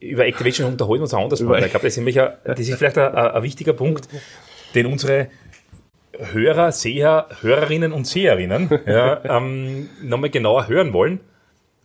[0.07, 1.63] über Activation unterhalten wir uns anderes Mal.
[1.63, 1.95] Ich glaube, das
[2.43, 4.07] das ist vielleicht ein, ein, wichtiger Punkt,
[4.75, 5.27] den unsere
[6.17, 11.19] Hörer, Seher, Hörerinnen und Seherinnen ja, ähm, nochmal genauer hören wollen.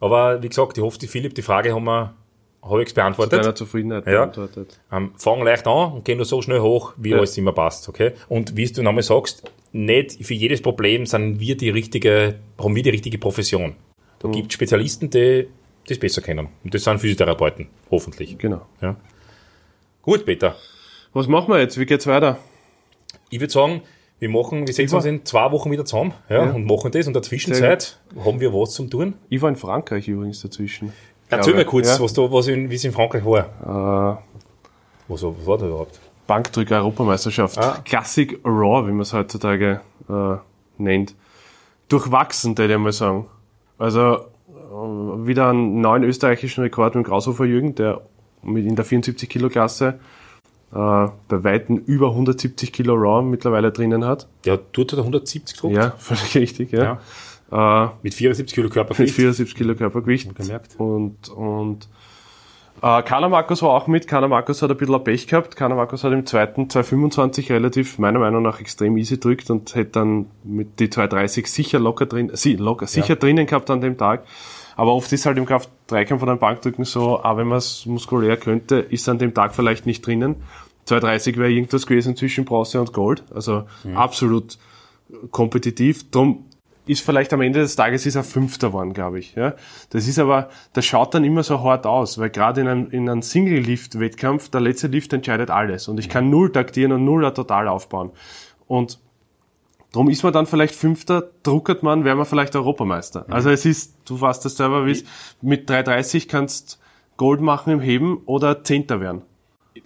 [0.00, 2.14] Aber wie gesagt, ich hoffe, die Philipp, die Frage haben wir
[2.62, 3.40] halbwegs beantwortet.
[3.40, 4.20] Deiner Zufriedenheit Ja.
[4.26, 4.80] beantwortet.
[4.90, 7.18] Ähm, fang leicht an und geh nur so schnell hoch, wie Ja.
[7.18, 8.12] alles immer passt, okay?
[8.28, 9.42] Und wie du nochmal sagst,
[9.72, 13.74] nicht für jedes Problem sind wir die richtige, haben wir die richtige Profession.
[14.20, 14.32] Da Mhm.
[14.32, 15.48] gibt Spezialisten, die
[15.88, 16.48] das besser kennen.
[16.64, 18.38] Und das sind Physiotherapeuten, hoffentlich.
[18.38, 18.62] Genau.
[18.80, 18.96] Ja.
[20.02, 20.56] Gut, Peter.
[21.12, 21.78] Was machen wir jetzt?
[21.78, 22.38] Wie geht's weiter?
[23.30, 23.82] Ich würde sagen,
[24.18, 26.52] wir machen, wir setzen uns in zwei Wochen wieder zusammen, ja, Ja.
[26.52, 27.06] und machen das.
[27.06, 29.14] Und in der Zwischenzeit haben wir was zum tun.
[29.28, 30.92] Ich war in Frankreich übrigens dazwischen.
[31.28, 32.00] Erzähl mir kurz, ja.
[32.00, 34.18] was da, was in, wie es in Frankreich war.
[34.18, 35.98] Äh, Was, was war da überhaupt?
[36.26, 37.58] Bankdrücker-Europameisterschaft.
[37.58, 37.80] Ah.
[37.84, 40.36] Classic Raw, wie man es heutzutage äh,
[40.78, 41.14] nennt.
[41.88, 43.26] Durchwachsen, würde ich mal sagen.
[43.78, 44.26] Also
[44.72, 48.02] wieder einen neuen österreichischen Rekord mit dem Kraushofer Jürgen, der
[48.42, 50.00] mit in der 74 Kilo Klasse
[50.72, 54.26] äh, bei Weitem über 170 Kilo Raw mittlerweile drinnen hat.
[54.72, 55.76] Dort hat er 170 gedruckt.
[55.76, 56.98] Ja, völlig richtig, ja.
[57.52, 59.14] Äh, Mit 74 Kilo mit Körpergewicht.
[59.14, 60.34] 74 Kilo Körpergewicht.
[60.34, 60.74] Gemerkt.
[60.78, 61.88] Und, und
[62.80, 64.08] Äh, Kana Markus war auch mit.
[64.08, 65.54] Kana Markus hat ein bisschen Pech gehabt.
[65.54, 69.90] Kana Markus hat im zweiten 225 relativ, meiner Meinung nach, extrem easy drückt und hätte
[69.92, 74.24] dann mit die 230 sicher locker drin, sie, locker, sicher drinnen gehabt an dem Tag.
[74.76, 78.36] Aber oft ist halt im Kraft-Dreikampf oder im Bankdrücken so, auch wenn man es muskulär
[78.36, 80.36] könnte, ist an dem Tag vielleicht nicht drinnen.
[80.86, 83.24] 230 wäre irgendwas gewesen zwischen Bronze und Gold.
[83.32, 83.64] Also
[83.94, 84.58] absolut
[85.30, 86.10] kompetitiv.
[86.10, 86.46] Drum
[86.86, 89.34] ist vielleicht am Ende des Tages ist er Fünfter geworden, glaube ich.
[89.34, 89.54] Ja?
[89.90, 93.08] Das ist aber, das schaut dann immer so hart aus, weil gerade in einem, in
[93.08, 95.86] einem Single-Lift-Wettkampf, der letzte Lift entscheidet alles.
[95.88, 98.10] Und ich kann null taktieren und null total aufbauen.
[98.66, 98.98] Und
[99.92, 103.26] Drum ist man dann vielleicht Fünfter, druckert man, wäre man vielleicht Europameister.
[103.28, 105.04] Also es ist, du weißt das selber, wie es
[105.42, 106.80] mit 3,30 kannst
[107.18, 109.22] Gold machen im Heben oder Zehnter werden.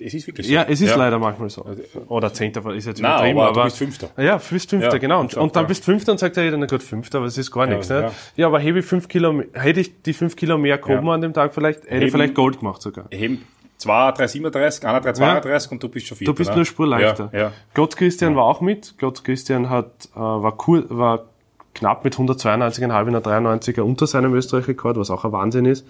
[0.01, 0.53] Es ist wirklich so.
[0.53, 1.65] Ja, es ist leider manchmal so.
[2.09, 4.11] Oder Zehnter ist jetzt Nein, übertrieben, aber, aber, du bist Fünfter.
[4.17, 5.21] ja, du bist Fünfter, Ja, genau.
[5.21, 5.69] Und, und dann ja.
[5.69, 7.89] bist Fünfter und sagt er, na gut, Fünfter, aber es ist gar nichts.
[7.89, 8.01] Ne?
[8.03, 8.13] ja.
[8.37, 8.47] Ja.
[8.49, 11.13] aber hebe ich fünf Kilo, hätte ich die fünf Kilo mehr gehoben Ja.
[11.15, 13.07] an dem Tag vielleicht, hätte ich Heben- vielleicht Gold gemacht sogar.
[13.11, 13.45] Heben
[13.79, 16.33] 2, 3, 37, einer 3, 32 und du bist schon Vierter.
[16.33, 16.57] Du bist ne?
[16.57, 17.31] nur Spur leichter.
[17.33, 17.53] Ja, ja.
[17.75, 18.95] Gott Christian war auch mit.
[18.99, 21.27] Gott Christian hat, äh, war, cool, war
[21.75, 25.87] knapp mit 192,5 in der 93er unter seinem Österreich-Rekord, was auch ein Wahnsinn ist.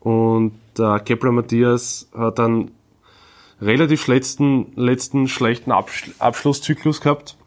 [0.00, 2.70] Und äh, Kepler Matthias hat dann
[3.60, 7.37] relativ letzten, letzten schlechten Absch Abschlusszyklus gehabt.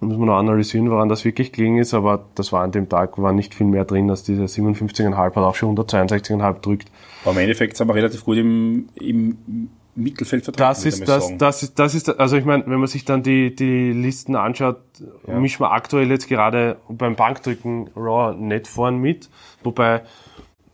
[0.00, 2.88] Da muss man noch analysieren, woran das wirklich gelegen ist, aber das war an dem
[2.88, 6.90] Tag, war nicht viel mehr drin, als diese 57,5 hat auch schon 162,5 drückt.
[7.24, 10.68] Aber im Endeffekt sind wir relativ gut im, im Mittelfeld vertreten.
[10.68, 11.38] Das ist das, sagen.
[11.38, 14.78] das ist, das ist, also ich meine, wenn man sich dann die, die Listen anschaut,
[15.26, 19.28] mischen wir aktuell jetzt gerade beim Bankdrücken Raw nicht vorn mit,
[19.64, 20.02] wobei,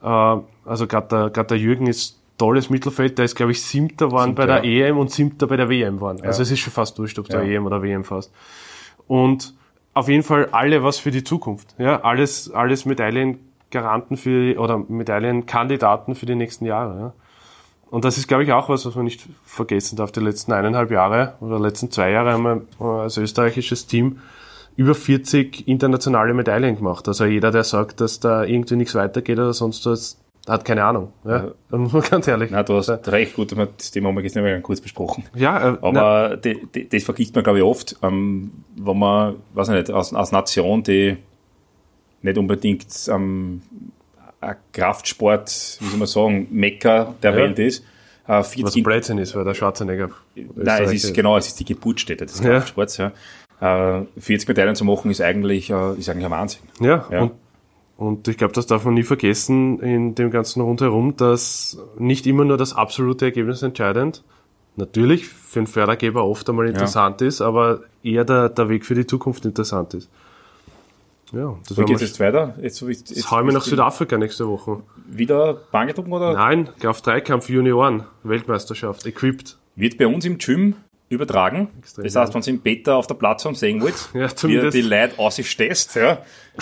[0.02, 4.12] äh, also gerade der, grad der Jürgen ist tolles Mittelfeld, der ist glaube ich siebter
[4.12, 6.20] waren bei der Siebter, EM und siebter bei der WM waren.
[6.22, 7.58] Also es ist schon fast wurscht, ob der Ja.
[7.58, 8.32] EM oder WM fast.
[9.06, 9.54] Und
[9.92, 11.74] auf jeden Fall alle was für die Zukunft.
[11.78, 16.98] Ja, alles, alles Medaillengaranten für, oder Medaillenkandidaten für die nächsten Jahre.
[16.98, 17.12] Ja.
[17.90, 20.10] Und das ist, glaube ich, auch was, was man nicht vergessen darf.
[20.10, 24.18] Die letzten eineinhalb Jahre oder letzten zwei Jahre haben wir als österreichisches Team
[24.76, 27.06] über 40 internationale Medaillen gemacht.
[27.06, 31.12] Also jeder, der sagt, dass da irgendwie nichts weitergeht oder sonst was, hat keine Ahnung.
[31.24, 32.50] Ja, man ganz ehrlich.
[32.50, 35.24] Nein, du hast recht gut, das Thema haben wir gestern mal kurz besprochen.
[35.34, 39.68] Ja, äh, Aber die, die, das vergisst man, glaube ich, oft, ähm, wenn man, weiß
[39.68, 41.16] ich nicht, als, als Nation, die
[42.22, 43.62] nicht unbedingt ähm,
[44.40, 47.36] ein Kraftsport, wie soll man sagen, Mecker der Ja.
[47.38, 47.80] Welt ist.
[48.26, 50.10] Äh, was 40 Blödsinn ist, weil der Schwarzenegger.
[50.34, 52.50] Nein, es ist genau, es ist die Geburtsstätte des Ja.
[52.50, 52.96] Kraftsports.
[52.98, 53.12] Ja.
[53.60, 56.62] Äh, 40 Medaillen zu machen ist eigentlich, äh, ist eigentlich ein Wahnsinn.
[56.80, 57.22] Ja, Ja.
[57.22, 57.32] Und,
[57.96, 62.44] und ich glaube, das darf man nie vergessen in dem ganzen Rundherum, dass nicht immer
[62.44, 64.22] nur das absolute Ergebnis entscheidend,
[64.76, 69.06] natürlich für einen Fördergeber oft einmal interessant ist, aber eher der, der Weg für die
[69.06, 70.08] Zukunft interessant ist.
[71.32, 72.54] Ja, das Wie geht es jetzt weiter?
[72.60, 74.82] Jetzt, jetzt, Jetzt hauen wir nach Südafrika nächste Woche.
[75.06, 76.32] Wieder Bangedrucken oder?
[76.32, 79.56] Nein, Kraft-3-Kampf Junioren, Weltmeisterschaft, equipped.
[79.74, 80.76] Wird bei uns im Gym
[81.08, 81.68] übertragen.
[81.78, 84.82] Extrem, das heißt, wenn Sie im Beta auf der Plattform sehen wollt, Ja, wie die
[84.82, 86.18] Leute ausstößt, ja,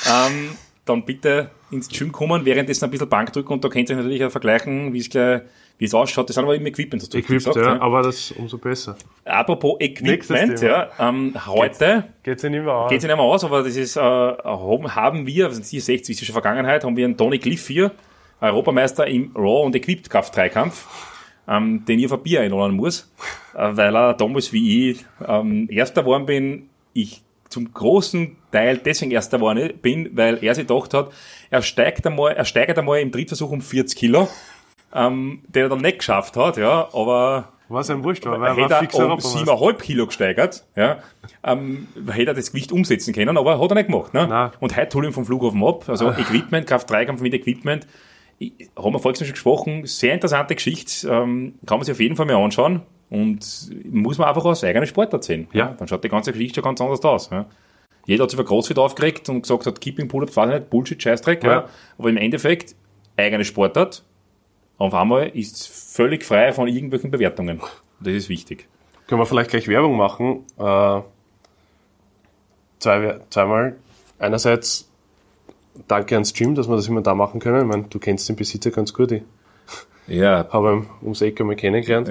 [0.07, 0.51] ähm,
[0.85, 4.03] dann bitte ins Gym kommen, währenddessen ein bisschen Bank drücken und da könnt ihr euch
[4.03, 5.43] natürlich auch vergleichen, wie es gleich,
[5.79, 6.29] wie es ausschaut.
[6.29, 7.81] Das sind aber immer Equipment, hast du Equipped, gesagt, ja, ja.
[7.81, 8.97] aber das umso besser.
[9.25, 12.91] Apropos Equipment, ja, ähm, heute Geht's ja nicht mehr aus.
[12.91, 16.33] geht es nicht mehr aus, aber das ist, äh, haben wir, also die 60 schon
[16.33, 17.93] Vergangenheit, haben wir einen Tony Cliff hier,
[18.41, 20.89] Europameister im Raw und Equipped Kraft Dreikampf,
[21.47, 23.13] ähm, den ich auf ein Bier einladen muss,
[23.55, 27.23] äh, weil er damals wie ich ähm, Erster geworden bin, ich
[27.53, 31.11] zum großen Teil deswegen Erster geworden bin, weil er sich gedacht hat,
[31.51, 34.29] er steigt einmal, er steigert einmal im Drittversuch um 40 Kilo,
[34.95, 38.71] ähm, den er dann nicht geschafft hat, ja, aber Was ein Wurscht war, weil er
[38.71, 39.53] war fix um Europameister.
[39.53, 40.99] 7,5 Kilo gesteigert, ja,
[41.45, 44.15] ähm, hätte er das Gewicht umsetzen können, aber hat er nicht gemacht.
[44.15, 44.27] Ne?
[44.27, 44.51] Nein.
[44.61, 47.87] Und heute hol ich ihn vom Flughafen ab, also Equipment, Kraft-3-Kampf mit Equipment,
[48.77, 52.27] haben wir vorhin schon gesprochen, sehr interessante Geschichte, ähm, kann man sich auf jeden Fall
[52.27, 52.83] mal anschauen
[53.13, 55.47] und muss man einfach aus eigener Sport erzählen.
[55.53, 55.75] Ja.
[55.79, 57.29] Dann schaut die ganze Geschichte schon ganz anders aus.
[57.31, 57.47] Ja.
[58.07, 61.01] Jeder hat sich für CrossFit aufgeregt und gesagt hat, Keeping Pull-Ups, weiß ich nicht, Bullshit,
[61.01, 61.51] Scheißdreck, ja.
[61.53, 61.69] Ja.
[61.99, 62.75] aber im Endeffekt
[63.17, 64.03] eigene Sportart,
[64.79, 67.61] auf einmal ist völlig frei von irgendwelchen Bewertungen.
[68.01, 68.67] Das ist wichtig.
[69.07, 70.45] Können wir vielleicht gleich Werbung machen.
[70.59, 71.01] Äh,
[72.79, 73.77] zwei, zweimal.
[74.19, 74.89] Einerseits
[75.87, 77.61] danke ans Gym, dass wir das immer da machen können.
[77.61, 79.13] Ich meine, du kennst den Besitzer ganz gut.
[79.13, 79.23] Ich
[80.09, 82.09] Ja, habe ihn ums Eck einmal kennengelernt.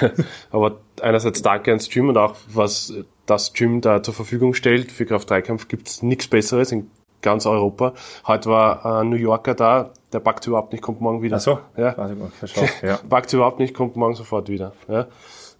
[0.50, 2.94] Aber einerseits danke ans Gym und auch was
[3.26, 4.90] das Gym da zur Verfügung stellt.
[4.92, 6.90] Für Kraft-3-Kampf gibt's nichts Besseres in
[7.22, 7.94] ganz Europa.
[8.26, 11.36] Heute war ein New Yorker da, der packt überhaupt nicht, kommt morgen wieder.
[11.36, 11.58] Ach so.
[11.76, 11.94] Ja.
[12.82, 12.98] Ja.
[13.08, 14.72] Packt überhaupt nicht, kommt morgen sofort wieder.
[14.88, 15.06] Ja.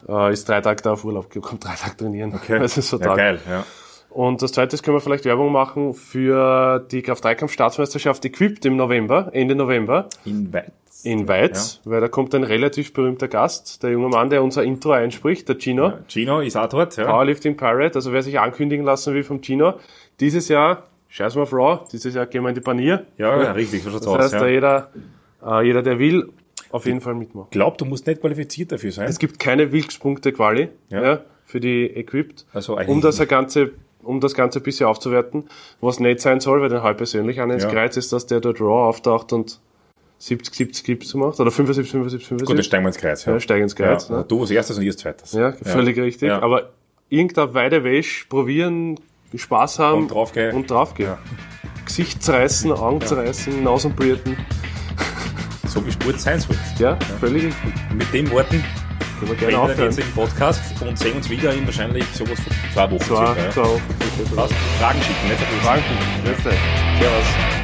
[0.08, 2.34] Äh, ist drei Tage da auf Urlaub, kommt drei Tage trainieren.
[2.34, 2.58] Okay.
[2.58, 3.40] Das ist so ja, geil.
[3.48, 3.64] Ja.
[4.10, 9.30] Und das zweite ist, können wir vielleicht Werbung machen für die Kraft-3-Kampf-Staatsmeisterschaft Equipped im November,
[9.32, 10.08] Ende November.
[10.24, 10.72] In Weiz.
[11.04, 14.92] In Weiz, weil da kommt ein relativ berühmter Gast, der junge Mann, der unser Intro
[14.92, 15.92] einspricht, der Gino.
[16.08, 17.04] Gino ist auch dort, ja.
[17.06, 19.74] Powerlifting Pirate, also wer sich ankündigen lassen will vom Gino.
[20.20, 23.06] Dieses Jahr, scheiß mal auf Raw, dieses Jahr gehen wir in die Panier.
[23.18, 24.20] Ja, ja, richtig, so schaut's Das aus.
[24.24, 24.52] heißt, da Ja.
[24.52, 24.90] jeder,
[25.46, 26.28] äh, jeder, der will,
[26.70, 27.48] auf jeden Fall mitmachen.
[27.50, 29.08] Glaub, du musst nicht qualifiziert dafür sein.
[29.08, 31.02] Es gibt keine Wilkspunkte Quali Ja.
[31.02, 31.20] ja.
[31.44, 33.72] für die Equipped, Also um eigentlich- das Ganze
[34.02, 35.44] um das Ganze ein bisschen aufzuwerten.
[35.82, 37.70] Was nicht sein soll, weil den halt persönlich an ins Ja.
[37.70, 39.60] Kreuz ist, dass der dort Raw auftaucht und
[40.20, 41.40] 70, 70 Clips macht.
[41.40, 42.46] Oder 75, 75, 75.
[42.46, 43.24] Gut, dann steigen wir ins Kreuz.
[43.24, 44.24] Ja, Ja, steigen ins Kreuz, Ja, ne?
[44.28, 45.32] Du als erstes und ich als zweites.
[45.32, 46.28] Ja, völlig richtig.
[46.28, 46.42] Ja.
[46.42, 46.70] Aber
[47.08, 49.00] irgendein Weidewäsch probieren,
[49.34, 50.54] Spaß haben Und draufgehen.
[50.54, 51.14] Und draufgehen.
[51.86, 54.36] Gesicht zerreißen, Augen zerreißen, Nasenblüten.
[55.66, 56.56] So wie Sport sein soll.
[56.78, 57.72] Ja, völlig richtig.
[57.94, 58.62] Mit den Worten
[59.20, 62.52] Können wir gerne wir den jetzigen Podcast und sehen uns wieder in wahrscheinlich sowas von
[62.74, 63.00] zwei Wochen.
[63.00, 63.50] Zwei, circa, ja.
[63.52, 64.54] zwei Wochen.
[64.78, 65.62] Fragen schicken, nicht vergessen.
[65.62, 65.82] Fragen.
[67.00, 67.59] Servus.